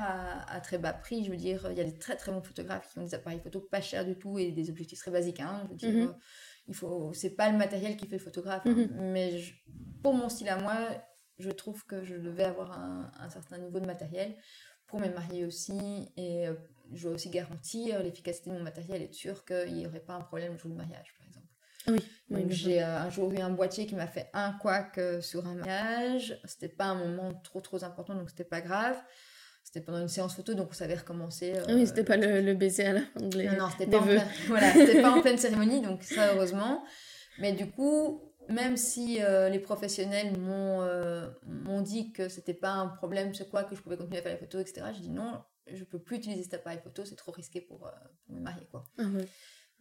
à, 0.47 0.61
très 0.61 0.77
bas 0.77 0.93
prix. 0.93 1.25
Je 1.25 1.31
veux 1.31 1.37
dire, 1.37 1.67
il 1.71 1.79
y 1.79 1.81
a 1.81 1.85
des 1.85 1.99
très 1.99 2.17
très 2.17 2.31
bons 2.31 2.43
photographes 2.43 2.93
qui 2.93 2.99
ont 2.99 3.05
des 3.05 3.15
appareils 3.15 3.41
photo 3.41 3.61
pas 3.61 3.81
chers 3.81 4.05
du 4.05 4.17
tout 4.17 4.39
et 4.39 4.53
des 4.53 4.69
objectifs 4.69 4.99
très 4.99 5.11
basiques. 5.11 5.41
Hein. 5.41 5.63
Je 5.65 5.87
veux 5.87 5.93
dire, 5.93 6.09
mhm. 6.09 6.15
il 6.69 6.75
faut, 6.75 7.13
c'est 7.15 7.37
pas 7.37 7.51
le 7.51 7.57
matériel 7.57 7.97
qui 7.97 8.07
fait 8.07 8.17
le 8.17 8.23
photographe. 8.23 8.63
Hein. 8.67 8.75
Mhm. 8.75 9.13
Mais 9.13 9.41
pour 10.03 10.13
mon 10.13 10.29
style 10.29 10.51
à 10.51 10.59
moi, 10.59 10.77
je 11.39 11.51
trouve 11.51 11.87
que 11.87 12.05
je 12.05 12.17
devais 12.17 12.45
avoir 12.45 12.79
un, 12.79 13.11
un 13.19 13.31
certain 13.31 13.57
niveau 13.57 13.81
de 13.81 13.87
matériel 13.87 14.37
pour 14.93 15.01
mes 15.01 15.09
mariés 15.09 15.47
aussi 15.47 16.13
et 16.19 16.47
euh, 16.47 16.55
je 16.95 17.03
dois 17.03 17.13
aussi 17.13 17.31
garantir 17.31 18.03
l'efficacité 18.03 18.51
de 18.51 18.55
mon 18.57 18.63
matériel 18.63 19.03
et 19.03 19.05
être 19.07 19.15
sûr 19.15 19.45
qu'il 19.45 19.75
n'y 19.75 19.87
aurait 19.87 20.01
pas 20.01 20.15
un 20.15 20.21
problème 20.21 20.53
le 20.53 20.59
jour 20.59 20.71
du 20.71 20.77
mariage, 20.77 21.15
par 21.19 21.27
exemple. 21.27 21.43
Oui. 21.89 22.47
j'ai 22.49 22.83
euh, 22.83 22.99
un 22.99 23.11
jour 23.11 23.33
eu 23.33 23.39
un 23.39 23.51
boîtier 23.51 23.87
qui 23.87 23.95
m'a 23.95 24.07
fait 24.07 24.29
un 24.33 24.53
couac 24.53 24.99
euh, 24.99 25.21
sur 25.21 25.47
un 25.47 25.55
mariage. 25.55 26.39
C'était 26.45 26.69
pas 26.69 26.87
un 26.87 26.95
moment 26.95 27.33
trop 27.43 27.61
trop 27.61 27.83
important, 27.85 28.15
donc 28.15 28.31
c'était 28.31 28.45
pas 28.45 28.61
grave. 28.61 28.97
C'était 29.65 29.81
pendant 29.81 30.01
une 30.01 30.09
séance 30.09 30.35
photo, 30.35 30.55
donc 30.55 30.69
on 30.71 30.75
savait 30.75 30.97
recommencer. 30.97 31.55
Euh, 31.57 31.75
oui, 31.75 31.87
c'était 31.87 32.05
pas 32.05 32.17
le, 32.17 32.41
le, 32.41 32.55
baiser 32.55 32.85
à 32.85 32.93
la 32.95 33.01
fin 33.01 33.21
de 33.21 33.43
Non, 33.43 33.59
non, 33.59 33.69
c'était 33.71 33.91
pas, 33.91 33.99
en 33.99 34.03
pleine... 34.03 34.23
voilà, 34.49 34.73
pas 35.03 35.11
en 35.17 35.21
pleine 35.21 35.39
cérémonie, 35.39 35.81
donc 35.81 36.03
ça 36.03 36.35
heureusement. 36.35 36.85
Mais 37.39 37.53
du 37.53 37.71
coup, 37.71 38.21
même 38.49 38.77
si 38.77 39.21
les 39.51 39.59
professionnels 39.61 40.37
m'ont 40.39 41.81
dit 41.81 42.13
que 42.13 42.29
c'était 42.29 42.55
pas 42.55 42.73
un 42.73 42.89
problème, 42.89 43.35
c'est 43.35 43.49
quoi, 43.49 43.65
que 43.65 43.77
je 43.77 43.81
pouvais 43.81 43.97
continuer 43.97 44.19
à 44.19 44.23
faire 44.23 44.33
les 44.33 44.39
photos, 44.39 44.63
etc., 44.63 44.87
j'ai 44.95 45.03
dit 45.03 45.11
non, 45.11 45.41
je 45.67 45.85
peux 45.85 45.99
plus 45.99 46.17
utiliser 46.17 46.43
cet 46.43 46.55
appareil 46.55 46.79
photo, 46.83 47.05
c'est 47.05 47.17
trop 47.17 47.33
risqué 47.33 47.61
pour, 47.61 47.87
euh, 47.87 47.91
pour 48.25 48.35
me 48.35 48.41
marier, 48.41 48.67
quoi. 48.71 48.85
Ah 48.99 49.05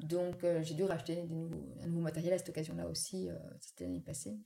Donc, 0.01 0.43
euh, 0.43 0.61
j'ai 0.63 0.73
dû 0.73 0.83
racheter 0.83 1.15
des 1.15 1.23
nouveaux, 1.23 1.75
un 1.81 1.87
nouveau 1.87 2.01
matériel 2.01 2.33
à 2.33 2.37
cette 2.37 2.49
occasion-là 2.49 2.87
aussi, 2.87 3.29
euh, 3.29 3.35
c'était 3.59 3.85
l'année 3.85 4.01
passée. 4.01 4.37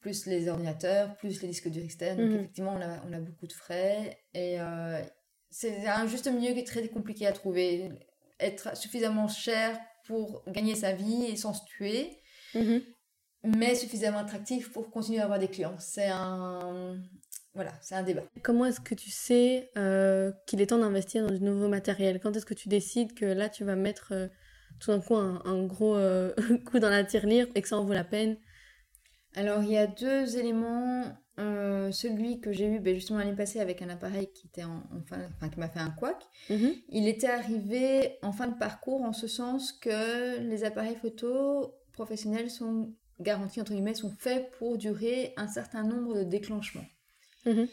Plus 0.00 0.26
les 0.26 0.48
ordinateurs, 0.48 1.16
plus 1.16 1.42
les 1.42 1.48
disques 1.48 1.68
durs 1.68 1.84
externes. 1.84 2.18
Donc, 2.18 2.30
mhm. 2.30 2.36
effectivement, 2.36 2.74
on 2.74 2.80
a, 2.80 3.02
on 3.06 3.12
a, 3.12 3.20
beaucoup 3.20 3.46
de 3.46 3.52
frais. 3.52 4.18
Et 4.32 4.56
c'est 5.50 5.86
un 5.86 6.06
juste 6.06 6.26
milieu 6.26 6.54
qui 6.54 6.60
est 6.60 6.66
très 6.66 6.88
compliqué 6.88 7.26
à 7.26 7.32
trouver. 7.32 7.90
Être 8.38 8.74
suffisamment 8.74 9.28
cher 9.28 9.78
pour 10.06 10.42
gagner 10.46 10.74
sa 10.74 10.94
vie 10.94 11.24
et 11.24 11.36
sans 11.36 11.52
se 11.52 11.66
tuer, 11.66 12.22
Mhm. 12.54 12.82
mais 13.44 13.74
suffisamment 13.74 14.20
attractif 14.20 14.72
pour 14.72 14.90
continuer 14.90 15.20
à 15.20 15.24
avoir 15.24 15.38
des 15.38 15.48
clients. 15.48 15.76
C'est 15.78 16.08
un, 16.08 16.98
voilà, 17.54 17.72
c'est 17.80 17.96
un 17.96 18.02
débat. 18.02 18.22
Comment 18.42 18.66
est-ce 18.66 18.80
que 18.80 18.94
tu 18.94 19.10
sais 19.10 19.70
euh, 19.76 20.30
qu'il 20.46 20.60
est 20.60 20.66
temps 20.66 20.78
d'investir 20.78 21.26
dans 21.26 21.34
du 21.34 21.42
nouveau 21.42 21.68
matériel? 21.68 22.20
Quand 22.20 22.36
est-ce 22.36 22.46
que 22.46 22.54
tu 22.54 22.68
décides 22.68 23.12
que 23.14 23.24
là, 23.24 23.48
tu 23.48 23.64
vas 23.64 23.74
mettre 23.74 24.12
euh, 24.12 24.28
tout 24.78 24.92
d'un 24.92 25.00
coup 25.00 25.16
un, 25.16 25.42
un 25.44 25.64
gros 25.64 25.96
euh, 25.96 26.32
coup 26.64 26.78
dans 26.78 26.90
la 26.90 27.02
tirelire 27.02 27.48
et 27.56 27.62
que 27.62 27.68
ça 27.68 27.76
en 27.76 27.84
vaut 27.84 27.92
la 27.92 28.04
peine? 28.04 28.36
Alors, 29.34 29.62
il 29.64 29.70
y 29.70 29.78
a 29.78 29.86
deux 29.86 30.36
éléments. 30.36 31.16
Celui 31.92 32.38
que 32.38 32.52
j'ai 32.52 32.66
eu 32.66 32.80
ben, 32.80 32.94
justement 32.94 33.18
l'année 33.18 33.34
passée 33.34 33.60
avec 33.60 33.80
un 33.80 33.88
appareil 33.88 34.30
qui 34.30 34.48
était 34.48 34.64
en, 34.64 34.82
en 34.94 35.00
fin, 35.08 35.20
enfin, 35.36 35.48
qui 35.48 35.58
m'a 35.58 35.70
fait 35.70 35.80
un 35.80 35.88
couac. 35.88 36.22
Mhm. 36.50 36.74
Il 36.90 37.08
était 37.08 37.28
arrivé 37.28 38.18
en 38.20 38.32
fin 38.32 38.46
de 38.46 38.58
parcours 38.58 39.02
en 39.02 39.14
ce 39.14 39.26
sens 39.26 39.72
que 39.72 40.38
les 40.38 40.64
appareils 40.64 40.96
photo 40.96 41.74
professionnels 41.94 42.50
sont 42.50 42.92
garantis, 43.20 43.58
entre 43.58 43.72
guillemets, 43.72 43.94
sont 43.94 44.10
faits 44.18 44.50
pour 44.58 44.76
durer 44.76 45.32
un 45.38 45.48
certain 45.48 45.82
nombre 45.82 46.14
de 46.14 46.24
déclenchements. 46.24 46.84
Mhm. 47.46 47.68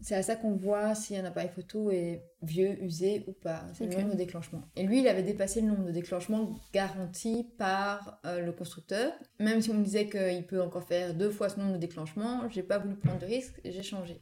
C'est 0.00 0.16
à 0.16 0.22
ça 0.22 0.36
qu'on 0.36 0.56
voit 0.56 0.94
si 0.94 1.16
un 1.16 1.24
appareil 1.24 1.50
photo 1.54 1.90
est 1.90 2.22
vieux, 2.42 2.82
usé 2.82 3.24
ou 3.26 3.32
pas. 3.32 3.64
C'est 3.74 3.86
le 3.86 3.96
nombre 3.96 4.12
de 4.12 4.16
déclenchements. 4.16 4.62
Et 4.76 4.82
lui, 4.82 5.00
il 5.00 5.08
avait 5.08 5.22
dépassé 5.22 5.60
le 5.60 5.68
nombre 5.68 5.84
de 5.84 5.92
déclenchements 5.92 6.58
garantis 6.72 7.46
par 7.56 8.20
euh, 8.26 8.40
le 8.40 8.52
constructeur. 8.52 9.12
Même 9.38 9.62
si 9.62 9.70
on 9.70 9.74
me 9.74 9.84
disait 9.84 10.08
qu'il 10.08 10.46
peut 10.46 10.60
encore 10.60 10.86
faire 10.86 11.14
deux 11.14 11.30
fois 11.30 11.48
ce 11.48 11.58
nombre 11.58 11.72
de 11.72 11.78
déclenchements, 11.78 12.48
j'ai 12.50 12.62
pas 12.62 12.78
voulu 12.78 12.96
prendre 12.96 13.18
de 13.20 13.26
risque 13.26 13.60
et 13.64 13.72
j'ai 13.72 13.82
changé. 13.82 14.20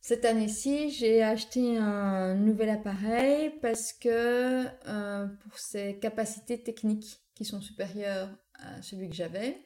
Cette 0.00 0.24
année-ci, 0.24 0.90
j'ai 0.90 1.22
acheté 1.22 1.76
un 1.76 2.34
nouvel 2.34 2.70
appareil 2.70 3.50
parce 3.60 3.92
que 3.92 4.64
euh, 4.88 5.26
pour 5.26 5.58
ses 5.58 5.98
capacités 5.98 6.62
techniques 6.62 7.20
qui 7.34 7.44
sont 7.44 7.60
supérieures 7.60 8.30
à 8.54 8.80
celui 8.80 9.10
que 9.10 9.14
j'avais 9.14 9.58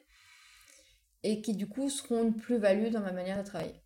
et 1.23 1.41
qui 1.41 1.55
du 1.55 1.67
coup 1.67 1.89
seront 1.89 2.23
une 2.23 2.35
plus-value 2.35 2.89
dans 2.89 2.99
ma 2.99 3.13
manière 3.13 3.37
de 3.37 3.47
travailler. 3.47 3.84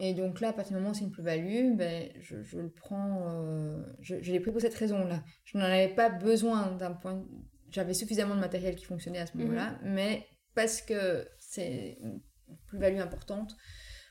Et 0.00 0.12
donc 0.14 0.40
là, 0.40 0.48
à 0.48 0.52
partir 0.52 0.72
du 0.76 0.78
moment 0.80 0.90
où 0.90 0.94
c'est 0.94 1.04
une 1.04 1.12
plus-value, 1.12 1.76
ben, 1.76 2.10
je, 2.20 2.42
je 2.42 2.58
le 2.58 2.70
prends, 2.70 3.28
euh, 3.28 3.82
je, 4.00 4.20
je 4.20 4.32
l'ai 4.32 4.40
pris 4.40 4.50
pour 4.50 4.60
cette 4.60 4.74
raison-là. 4.74 5.22
Je 5.44 5.56
n'en 5.56 5.64
avais 5.64 5.88
pas 5.94 6.08
besoin 6.10 6.72
d'un 6.72 6.92
point, 6.92 7.24
j'avais 7.70 7.94
suffisamment 7.94 8.34
de 8.34 8.40
matériel 8.40 8.74
qui 8.74 8.84
fonctionnait 8.84 9.20
à 9.20 9.26
ce 9.26 9.36
Mhm. 9.36 9.44
moment-là, 9.44 9.78
mais 9.84 10.26
parce 10.54 10.82
que 10.82 11.28
c'est 11.38 11.98
une 12.00 12.20
plus-value 12.66 12.98
importante, 12.98 13.56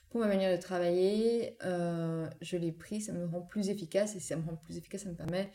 pour 0.09 0.21
ma 0.21 0.27
manière 0.27 0.55
de 0.55 0.61
travailler, 0.61 1.57
euh, 1.65 2.29
je 2.41 2.55
l'ai 2.55 2.71
pris, 2.71 3.01
ça 3.01 3.13
me 3.13 3.25
rend 3.25 3.41
plus 3.41 3.69
efficace 3.69 4.15
et 4.15 4.19
si 4.19 4.27
ça 4.27 4.35
me 4.35 4.45
rend 4.45 4.55
plus 4.57 4.77
efficace, 4.77 5.03
ça 5.03 5.09
me 5.09 5.15
permet 5.15 5.51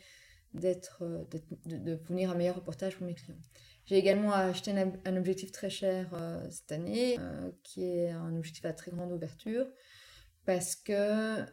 d'être, 0.53 1.03
euh, 1.03 1.23
de, 1.65 1.77
de 1.77 1.95
fournir 1.97 2.31
un 2.31 2.35
meilleur 2.35 2.55
reportage 2.55 2.97
pour 2.97 3.05
mes 3.07 3.15
clients. 3.15 3.37
J'ai 3.85 3.97
également 3.97 4.33
acheté 4.33 4.71
un, 4.71 4.87
ob- 4.87 4.97
un 5.05 5.15
objectif 5.17 5.51
très 5.51 5.69
cher 5.69 6.09
euh, 6.13 6.45
cette 6.51 6.71
année, 6.71 7.17
qui 7.63 7.83
est 7.83 8.09
un 8.11 8.35
objectif 8.35 8.65
à 8.65 8.73
très 8.73 8.91
grande 8.91 9.11
ouverture, 9.11 9.65
parce 10.45 10.75
que 10.75 10.93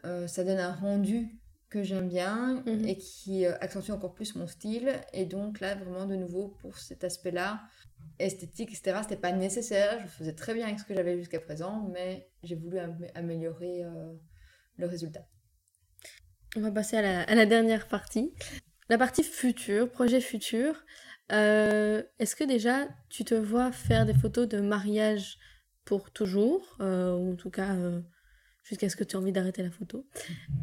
euh, 0.07 0.27
ça 0.27 0.45
donne 0.45 0.59
un 0.59 0.73
rendu 0.73 1.39
que 1.69 1.83
j'aime 1.83 2.09
bien 2.09 2.63
Mhm. 2.67 2.87
et 2.87 2.97
qui 2.97 3.45
euh, 3.47 3.55
accentue 3.61 3.91
encore 3.91 4.15
plus 4.15 4.37
mon 4.37 4.47
style. 4.47 4.93
Et 5.13 5.27
donc 5.27 5.61
là, 5.61 5.75
vraiment, 5.75 6.07
de 6.07 6.17
nouveau, 6.17 6.49
pour 6.61 6.79
cet 6.79 7.05
aspect-là, 7.05 7.61
esthétique, 8.19 8.71
etc., 8.73 9.01
c'était 9.03 9.17
pas 9.21 9.33
nécessaire. 9.33 10.01
Je 10.03 10.09
faisais 10.13 10.35
très 10.35 10.55
bien 10.55 10.67
avec 10.67 10.79
ce 10.79 10.85
que 10.85 10.95
j'avais 10.95 11.19
jusqu'à 11.19 11.41
présent, 11.41 11.89
mais 11.93 12.31
j'ai 12.43 12.55
voulu 12.55 12.79
am- 12.79 13.07
améliorer 13.15 13.85
euh, 13.85 14.13
le 14.77 14.87
résultat. 14.87 15.27
On 16.57 16.61
va 16.61 16.71
passer 16.71 16.97
à 16.97 17.03
la, 17.03 17.23
à 17.23 17.35
la 17.35 17.47
dernière 17.47 17.89
partie. 17.89 18.33
La 18.89 18.99
partie 18.99 19.23
future, 19.25 19.91
projet 19.91 20.21
futur. 20.21 20.85
Euh, 21.33 22.03
Est-ce 22.21 22.37
que 22.37 22.45
déjà 22.45 22.89
tu 23.11 23.25
te 23.25 23.35
vois 23.35 23.73
faire 23.73 24.07
des 24.07 24.15
photos 24.15 24.49
de 24.49 24.61
mariage 24.61 25.39
pour 25.85 26.13
toujours, 26.13 26.77
ou 26.81 27.33
en 27.33 27.37
tout 27.37 27.51
cas 27.51 27.75
jusqu'à 28.69 28.89
ce 28.89 28.97
que 28.97 29.05
tu 29.05 29.13
aies 29.17 29.19
envie 29.19 29.33
d'arrêter 29.33 29.63
la 29.63 29.71
photo 29.71 30.05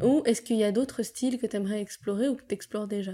Ou 0.02 0.22
est-ce 0.26 0.42
qu'il 0.42 0.56
y 0.56 0.64
a 0.64 0.72
d'autres 0.72 1.02
styles 1.02 1.38
que 1.38 1.46
tu 1.46 1.56
aimerais 1.56 1.80
explorer 1.80 2.28
ou 2.28 2.36
que 2.36 2.44
tu 2.44 2.54
explores 2.54 2.86
déjà? 2.86 3.12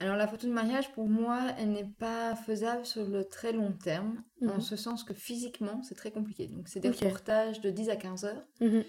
Alors 0.00 0.16
la 0.16 0.26
photo 0.26 0.46
de 0.48 0.52
mariage, 0.52 0.90
pour 0.92 1.08
moi, 1.08 1.40
elle 1.58 1.70
n'est 1.70 1.88
pas 1.98 2.34
faisable 2.34 2.84
sur 2.84 3.06
le 3.06 3.24
très 3.24 3.52
long 3.52 3.72
terme, 3.72 4.22
en 4.46 4.54
Mhm. 4.54 4.60
ce 4.60 4.76
sens 4.76 5.04
que 5.04 5.14
physiquement, 5.14 5.82
c'est 5.82 5.94
très 5.94 6.10
compliqué. 6.10 6.48
Donc 6.48 6.68
c'est 6.68 6.80
des 6.80 6.88
Ok. 6.88 6.96
reportages 6.96 7.60
de 7.60 7.70
10 7.70 7.88
à 7.90 7.96
15 7.96 8.24
heures, 8.24 8.44
Mhm. 8.60 8.82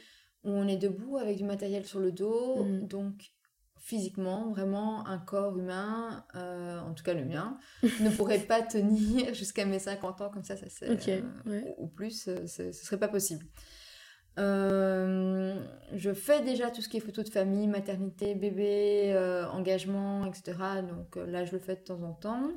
où 0.44 0.50
on 0.50 0.68
est 0.68 0.78
debout 0.78 1.18
avec 1.18 1.38
du 1.38 1.44
matériel 1.44 1.86
sur 1.86 2.00
le 2.00 2.12
dos, 2.12 2.64
Mhm. 2.64 2.88
donc 2.88 3.32
physiquement, 3.80 4.50
vraiment, 4.50 5.06
un 5.08 5.20
corps 5.20 5.58
humain, 5.60 6.26
euh, 6.36 6.80
en 6.80 6.94
tout 6.96 7.04
cas 7.04 7.14
le 7.14 7.24
mien, 7.24 7.60
ne 8.00 8.10
pourrait 8.10 8.40
pas 8.40 8.64
tenir 8.64 9.34
jusqu'à 9.36 9.66
mes 9.66 9.78
50 9.80 10.22
ans 10.22 10.30
comme 10.32 10.44
ça, 10.44 10.58
ça 10.58 10.66
c'est, 10.70 10.90
euh, 10.90 11.22
ouais. 11.46 11.76
ou 11.78 11.86
ou 11.86 11.88
plus, 11.88 12.28
euh, 12.28 12.48
ce 12.48 12.72
ce 12.72 12.84
serait 12.86 13.00
pas 13.00 13.08
possible. 13.10 13.46
Euh, 14.38 15.63
je 15.93 16.13
fais 16.13 16.41
déjà 16.41 16.69
tout 16.69 16.82
ce 16.82 16.89
qui 16.89 16.98
est 16.98 17.02
photo 17.02 17.24
de 17.24 17.30
famille, 17.30 17.67
maternité, 17.67 18.36
bébé, 18.36 19.13
euh, 19.13 19.48
engagement, 19.50 20.26
etc. 20.26 20.58
Donc 20.88 21.17
euh, 21.17 21.26
là, 21.26 21.45
je 21.45 21.54
le 21.54 21.60
fais 21.60 21.76
de 21.76 21.82
temps 21.82 22.02
en 22.04 22.13
temps. 22.13 22.52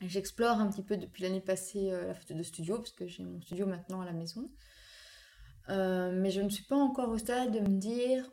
J'explore 0.00 0.58
un 0.58 0.70
petit 0.70 0.82
peu 0.82 0.96
depuis 0.96 1.22
l'année 1.22 1.40
passée 1.40 1.90
la 1.90 2.14
photo 2.14 2.34
de 2.34 2.42
studio, 2.42 2.78
parce 2.78 2.92
que 2.92 3.06
j'ai 3.06 3.22
mon 3.22 3.40
studio 3.40 3.64
maintenant 3.64 4.00
à 4.00 4.04
la 4.04 4.12
maison. 4.12 4.50
Mais 5.68 6.30
je 6.30 6.40
ne 6.40 6.48
suis 6.48 6.64
pas 6.64 6.76
encore 6.76 7.10
au 7.10 7.16
stade 7.16 7.52
de 7.52 7.60
me 7.60 7.78
dire 7.78 8.28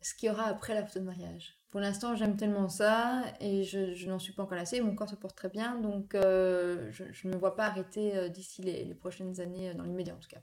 ce 0.00 0.14
qu'il 0.14 0.28
y 0.28 0.32
aura 0.32 0.44
après 0.44 0.72
la 0.72 0.86
photo 0.86 1.00
de 1.00 1.04
mariage. 1.04 1.58
Pour 1.70 1.80
l'instant, 1.80 2.14
j'aime 2.14 2.36
tellement 2.36 2.68
ça 2.68 3.24
et 3.40 3.64
je, 3.64 4.08
n'en 4.08 4.20
suis 4.20 4.32
pas 4.32 4.44
encore 4.44 4.56
lassée. 4.56 4.80
Mon 4.80 4.94
corps 4.94 5.10
se 5.10 5.16
porte 5.16 5.36
très 5.36 5.48
bien, 5.48 5.78
donc 5.80 6.12
je 6.14 7.26
ne 7.26 7.32
me 7.32 7.36
vois 7.36 7.56
pas 7.56 7.66
arrêter 7.66 8.30
d'ici 8.30 8.62
les, 8.62 8.94
prochaines 8.94 9.40
années, 9.40 9.74
dans 9.74 9.84
l'immédiat 9.84 10.14
en 10.14 10.20
tout 10.20 10.28
cas. 10.28 10.40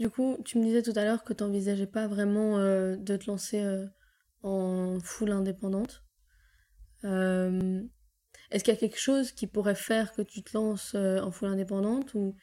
Du 0.00 0.08
coup, 0.08 0.38
tu 0.46 0.56
me 0.56 0.64
disais 0.64 0.80
tout 0.80 0.94
à 0.96 1.04
l'heure 1.04 1.24
que 1.24 1.34
tu 1.34 1.44
n'envisageais 1.44 1.86
pas 1.86 2.06
vraiment 2.06 2.56
euh, 2.56 2.96
de 2.96 3.18
te 3.18 3.26
lancer 3.26 3.60
euh, 3.60 3.84
en 4.42 4.98
full 4.98 5.30
indépendante. 5.30 6.02
Euh, 7.04 7.82
Est-ce 8.50 8.64
qu'il 8.64 8.72
y 8.72 8.76
a 8.78 8.80
quelque 8.80 8.98
chose 8.98 9.30
qui 9.32 9.46
pourrait 9.46 9.74
faire 9.74 10.14
que 10.14 10.22
tu 10.22 10.42
te 10.42 10.56
lances 10.56 10.94
en 10.94 11.30
full 11.30 11.48
indépendante 11.48 12.14
ou, 12.14 12.34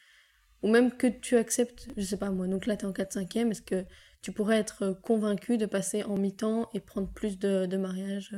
ou 0.62 0.70
même 0.70 0.96
que 0.96 1.08
tu 1.08 1.36
acceptes, 1.36 1.88
je 1.96 2.02
sais 2.02 2.16
pas 2.16 2.30
moi, 2.30 2.46
donc 2.46 2.64
là 2.66 2.76
tu 2.76 2.84
es 2.84 2.88
en 2.88 2.92
4-5e, 2.92 3.50
est-ce 3.50 3.62
que 3.62 3.84
tu 4.22 4.30
pourrais 4.30 4.58
être 4.58 4.92
convaincu 5.02 5.58
de 5.58 5.66
passer 5.66 6.04
en 6.04 6.16
mi-temps 6.16 6.70
et 6.74 6.80
prendre 6.80 7.12
plus 7.12 7.40
de, 7.40 7.76
mariages 7.76 8.36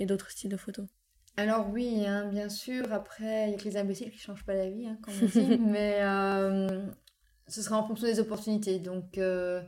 et 0.00 0.06
d'autres 0.06 0.32
styles 0.32 0.50
de 0.50 0.56
photos? 0.56 0.88
Alors 1.36 1.70
oui, 1.70 2.04
hein, 2.06 2.28
bien 2.28 2.48
sûr, 2.48 2.92
après, 2.92 3.46
il 3.46 3.52
y 3.52 3.54
a 3.54 3.58
que 3.58 3.64
les 3.64 3.76
imbéciles 3.76 4.10
qui 4.10 4.18
changent 4.18 4.44
pas 4.44 4.54
la 4.54 4.68
vie, 4.68 4.88
hein, 4.88 4.98
comme 5.00 5.14
on 5.22 5.26
dit, 5.26 5.58
mais 5.60 6.02
ce 7.52 7.62
sera 7.62 7.78
en 7.78 7.86
fonction 7.86 8.06
des 8.06 8.20
opportunités. 8.20 8.78
Donc, 8.78 9.18
euh, 9.18 9.62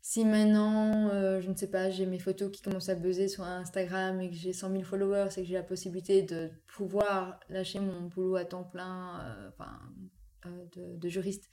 si 0.00 0.24
maintenant, 0.24 1.08
euh, 1.10 1.40
je 1.40 1.48
ne 1.48 1.54
sais 1.54 1.68
pas, 1.70 1.90
j'ai 1.90 2.06
mes 2.06 2.18
photos 2.18 2.50
qui 2.50 2.60
commencent 2.62 2.88
à 2.88 2.94
buzzer 2.94 3.28
sur 3.28 3.44
Instagram 3.44 4.20
et 4.20 4.30
que 4.30 4.36
j'ai 4.36 4.52
100 4.52 4.70
000 4.72 4.82
followers 4.82 5.28
et 5.36 5.42
que 5.42 5.46
j'ai 5.48 5.54
la 5.54 5.62
possibilité 5.62 6.22
de 6.22 6.50
pouvoir 6.66 7.38
lâcher 7.48 7.78
mon 7.80 8.02
boulot 8.02 8.36
à 8.36 8.44
temps 8.44 8.64
plein, 8.64 9.20
euh, 9.24 9.48
enfin, 9.50 9.78
de, 10.76 10.96
de 10.96 11.08
juriste, 11.08 11.48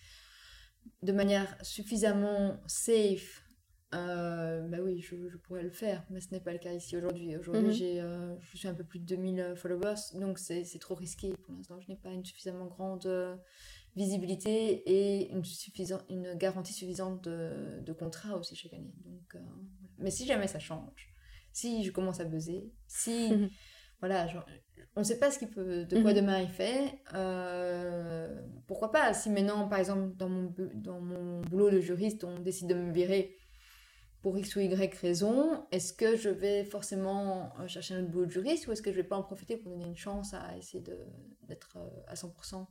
de 1.03 1.11
manière 1.11 1.55
suffisamment 1.61 2.59
safe, 2.67 3.43
bah 3.91 4.77
oui, 4.83 4.99
je, 5.01 5.15
je 5.29 5.37
pourrais 5.37 5.63
le 5.63 5.71
faire, 5.71 6.03
mais 6.09 6.19
ce 6.21 6.31
n'est 6.31 6.39
pas 6.39 6.53
le 6.53 6.59
cas 6.59 6.73
ici 6.73 6.95
aujourd'hui. 6.97 7.35
Aujourd'hui, 7.37 7.67
Mhm. 7.69 7.71
j'ai, 7.73 8.03
je 8.51 8.57
suis 8.57 8.67
un 8.67 8.73
peu 8.75 8.83
plus 8.83 8.99
de 8.99 9.05
2000 9.05 9.53
followers, 9.55 9.95
donc 10.15 10.37
c'est 10.39 10.63
trop 10.79 10.95
risqué 10.95 11.33
pour 11.43 11.53
l'instant. 11.55 11.79
Je 11.81 11.87
n'ai 11.89 11.97
pas 11.97 12.09
une 12.09 12.23
suffisamment 12.25 12.65
grande 12.65 13.07
visibilité 13.99 14.83
et 14.89 15.31
une, 15.31 16.33
garantie 16.35 16.73
suffisante 16.73 17.21
de, 17.25 17.81
de 17.81 17.93
contrat 17.93 18.37
aussi 18.37 18.55
chaque 18.55 18.73
année. 18.73 18.93
Donc, 19.03 19.35
euh, 19.35 19.39
mais 19.97 20.09
si 20.09 20.25
jamais 20.25 20.47
ça 20.47 20.59
change, 20.59 21.13
si 21.51 21.83
je 21.83 21.91
commence 21.91 22.19
à 22.21 22.25
buzzer, 22.25 22.71
si 22.87 23.29
Mhm. 23.31 23.49
voilà, 23.99 24.27
genre, 24.27 24.45
on 24.95 25.01
ne 25.01 25.05
sait 25.05 25.19
pas 25.19 25.29
ce 25.31 25.37
qui 25.39 25.47
peut, 25.47 25.83
de 25.83 26.01
quoi 26.01 26.11
Mhm. 26.11 26.19
demain 26.21 26.39
est 26.39 26.47
fait. 26.47 27.01
euh, 27.13 28.41
pourquoi 28.67 28.91
pas? 28.91 29.13
Si 29.13 29.29
maintenant, 29.29 29.67
par 29.67 29.79
exemple, 29.79 30.15
dans 30.15 30.29
mon, 30.29 30.53
dans 30.75 31.01
mon 31.01 31.41
boulot 31.41 31.69
de 31.69 31.81
juriste, 31.81 32.23
on 32.23 32.39
décide 32.39 32.67
de 32.69 32.75
me 32.75 32.93
virer 32.93 33.35
pour 34.21 34.37
X 34.37 34.55
ou 34.55 34.59
Y 34.61 34.95
raison, 34.95 35.65
est-ce 35.71 35.91
que 35.93 36.15
je 36.15 36.29
vais 36.29 36.63
forcément 36.63 37.53
euh, 37.59 37.67
chercher 37.67 37.95
un 37.95 38.01
autre 38.01 38.11
boulot 38.11 38.25
de 38.27 38.31
juriste 38.31 38.67
ou 38.67 38.71
est-ce 38.71 38.81
que 38.81 38.91
je 38.91 38.97
vais 38.97 39.03
pas 39.11 39.17
en 39.17 39.23
profiter 39.23 39.57
pour 39.57 39.71
donner 39.73 39.85
une 39.85 39.97
chance 39.97 40.33
à 40.33 40.57
essayer 40.57 40.83
d'être 41.43 41.77
à 42.07 42.15
100% 42.15 42.67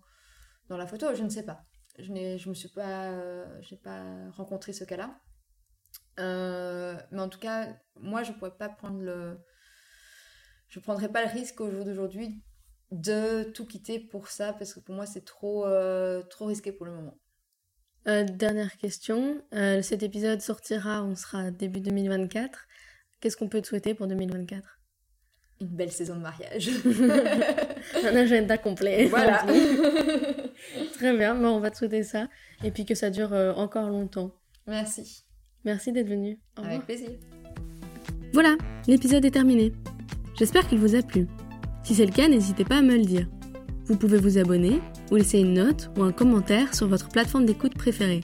dans 0.68 0.76
la 0.76 0.86
photo 0.86 1.14
Je 1.14 1.22
ne 1.22 1.28
sais 1.28 1.44
pas. 1.44 1.64
Je 1.98 2.12
n'ai, 2.12 2.38
suis 2.38 2.68
pas, 2.68 3.10
euh, 3.10 3.60
pas 3.82 4.30
rencontré 4.30 4.72
ce 4.72 4.84
cas-là. 4.84 5.18
Euh, 6.20 6.96
mais 7.10 7.20
en 7.20 7.28
tout 7.28 7.38
cas, 7.38 7.76
moi, 7.96 8.22
je 8.22 8.32
pourrais 8.32 8.56
pas 8.56 8.68
prendre 8.68 9.00
le, 9.00 9.38
je 10.68 10.78
prendrais 10.80 11.10
pas 11.10 11.24
le 11.24 11.30
risque 11.30 11.60
au 11.60 11.70
jour 11.70 11.84
d'aujourd'hui 11.84 12.42
de 12.90 13.42
tout 13.42 13.66
quitter 13.66 13.98
pour 14.00 14.28
ça 14.28 14.54
parce 14.54 14.72
que 14.72 14.80
pour 14.80 14.94
moi 14.94 15.04
c'est 15.04 15.24
trop 15.24 15.66
euh, 15.66 16.22
trop 16.22 16.46
risqué 16.46 16.72
pour 16.72 16.86
le 16.86 16.92
moment. 16.92 17.18
Dernière 18.06 18.74
question. 18.78 19.44
Cet 19.52 20.02
épisode 20.02 20.40
sortira, 20.40 21.04
on 21.04 21.14
sera 21.14 21.50
début 21.50 21.80
2024. 21.80 22.66
Qu'est-ce 23.20 23.36
qu'on 23.36 23.50
peut 23.50 23.60
te 23.60 23.66
souhaiter 23.66 23.92
pour 23.92 24.06
2024 24.06 24.77
une 25.60 25.68
belle 25.68 25.90
saison 25.90 26.16
de 26.16 26.20
mariage. 26.20 26.70
un 28.04 28.16
agenda 28.16 28.58
complet. 28.58 29.06
Voilà. 29.06 29.44
Très 30.94 31.16
bien, 31.16 31.34
bon, 31.34 31.48
on 31.48 31.60
va 31.60 31.70
te 31.70 31.76
souhaiter 31.76 32.02
ça. 32.02 32.28
Et 32.64 32.70
puis 32.70 32.84
que 32.84 32.94
ça 32.94 33.10
dure 33.10 33.32
euh, 33.32 33.52
encore 33.54 33.88
longtemps. 33.88 34.32
Merci. 34.66 35.24
Merci 35.64 35.92
d'être 35.92 36.08
venu. 36.08 36.38
Avec 36.56 36.82
plaisir. 36.82 37.10
Voilà, 38.32 38.56
l'épisode 38.86 39.24
est 39.24 39.30
terminé. 39.30 39.72
J'espère 40.38 40.68
qu'il 40.68 40.78
vous 40.78 40.94
a 40.94 41.02
plu. 41.02 41.26
Si 41.82 41.94
c'est 41.94 42.06
le 42.06 42.12
cas, 42.12 42.28
n'hésitez 42.28 42.64
pas 42.64 42.78
à 42.78 42.82
me 42.82 42.96
le 42.96 43.04
dire. 43.04 43.26
Vous 43.86 43.96
pouvez 43.96 44.18
vous 44.18 44.38
abonner 44.38 44.80
ou 45.10 45.16
laisser 45.16 45.38
une 45.38 45.54
note 45.54 45.90
ou 45.96 46.02
un 46.02 46.12
commentaire 46.12 46.74
sur 46.74 46.86
votre 46.86 47.08
plateforme 47.08 47.46
d'écoute 47.46 47.74
préférée. 47.74 48.20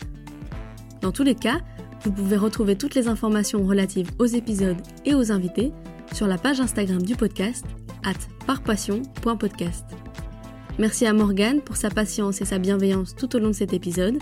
Dans 1.00 1.10
tous 1.10 1.22
les 1.22 1.34
cas, 1.34 1.60
vous 2.02 2.12
pouvez 2.12 2.36
retrouver 2.36 2.76
toutes 2.76 2.94
les 2.94 3.08
informations 3.08 3.64
relatives 3.64 4.10
aux 4.18 4.26
épisodes 4.26 4.80
et 5.06 5.14
aux 5.14 5.32
invités 5.32 5.72
sur 6.14 6.28
la 6.28 6.38
page 6.38 6.60
Instagram 6.60 7.02
du 7.02 7.16
podcast 7.16 7.66
at 8.04 8.14
parpassion.podcast. 8.46 9.84
Merci 10.78 11.06
à 11.06 11.12
Morgane 11.12 11.60
pour 11.60 11.76
sa 11.76 11.90
patience 11.90 12.40
et 12.40 12.44
sa 12.44 12.58
bienveillance 12.58 13.16
tout 13.16 13.34
au 13.34 13.40
long 13.40 13.48
de 13.48 13.54
cet 13.54 13.72
épisode. 13.72 14.18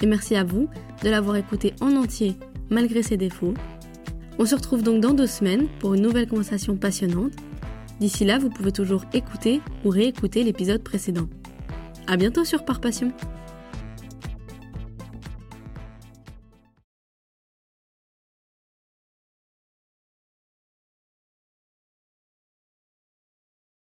Et 0.00 0.06
merci 0.06 0.36
à 0.36 0.44
vous 0.44 0.68
de 1.02 1.10
l'avoir 1.10 1.34
écouté 1.34 1.74
en 1.80 1.96
entier 1.96 2.36
malgré 2.70 3.02
ses 3.02 3.16
défauts. 3.16 3.54
On 4.38 4.46
se 4.46 4.54
retrouve 4.54 4.84
donc 4.84 5.00
dans 5.00 5.12
deux 5.12 5.26
semaines 5.26 5.66
pour 5.80 5.94
une 5.94 6.02
nouvelle 6.02 6.28
conversation 6.28 6.76
passionnante. 6.76 7.32
D'ici 7.98 8.24
là, 8.24 8.38
vous 8.38 8.48
pouvez 8.48 8.70
toujours 8.70 9.04
écouter 9.12 9.60
ou 9.84 9.88
réécouter 9.88 10.44
l'épisode 10.44 10.84
précédent. 10.84 11.26
À 12.06 12.16
bientôt 12.16 12.44
sur 12.44 12.64
Par 12.64 12.80
Passion! 12.80 13.12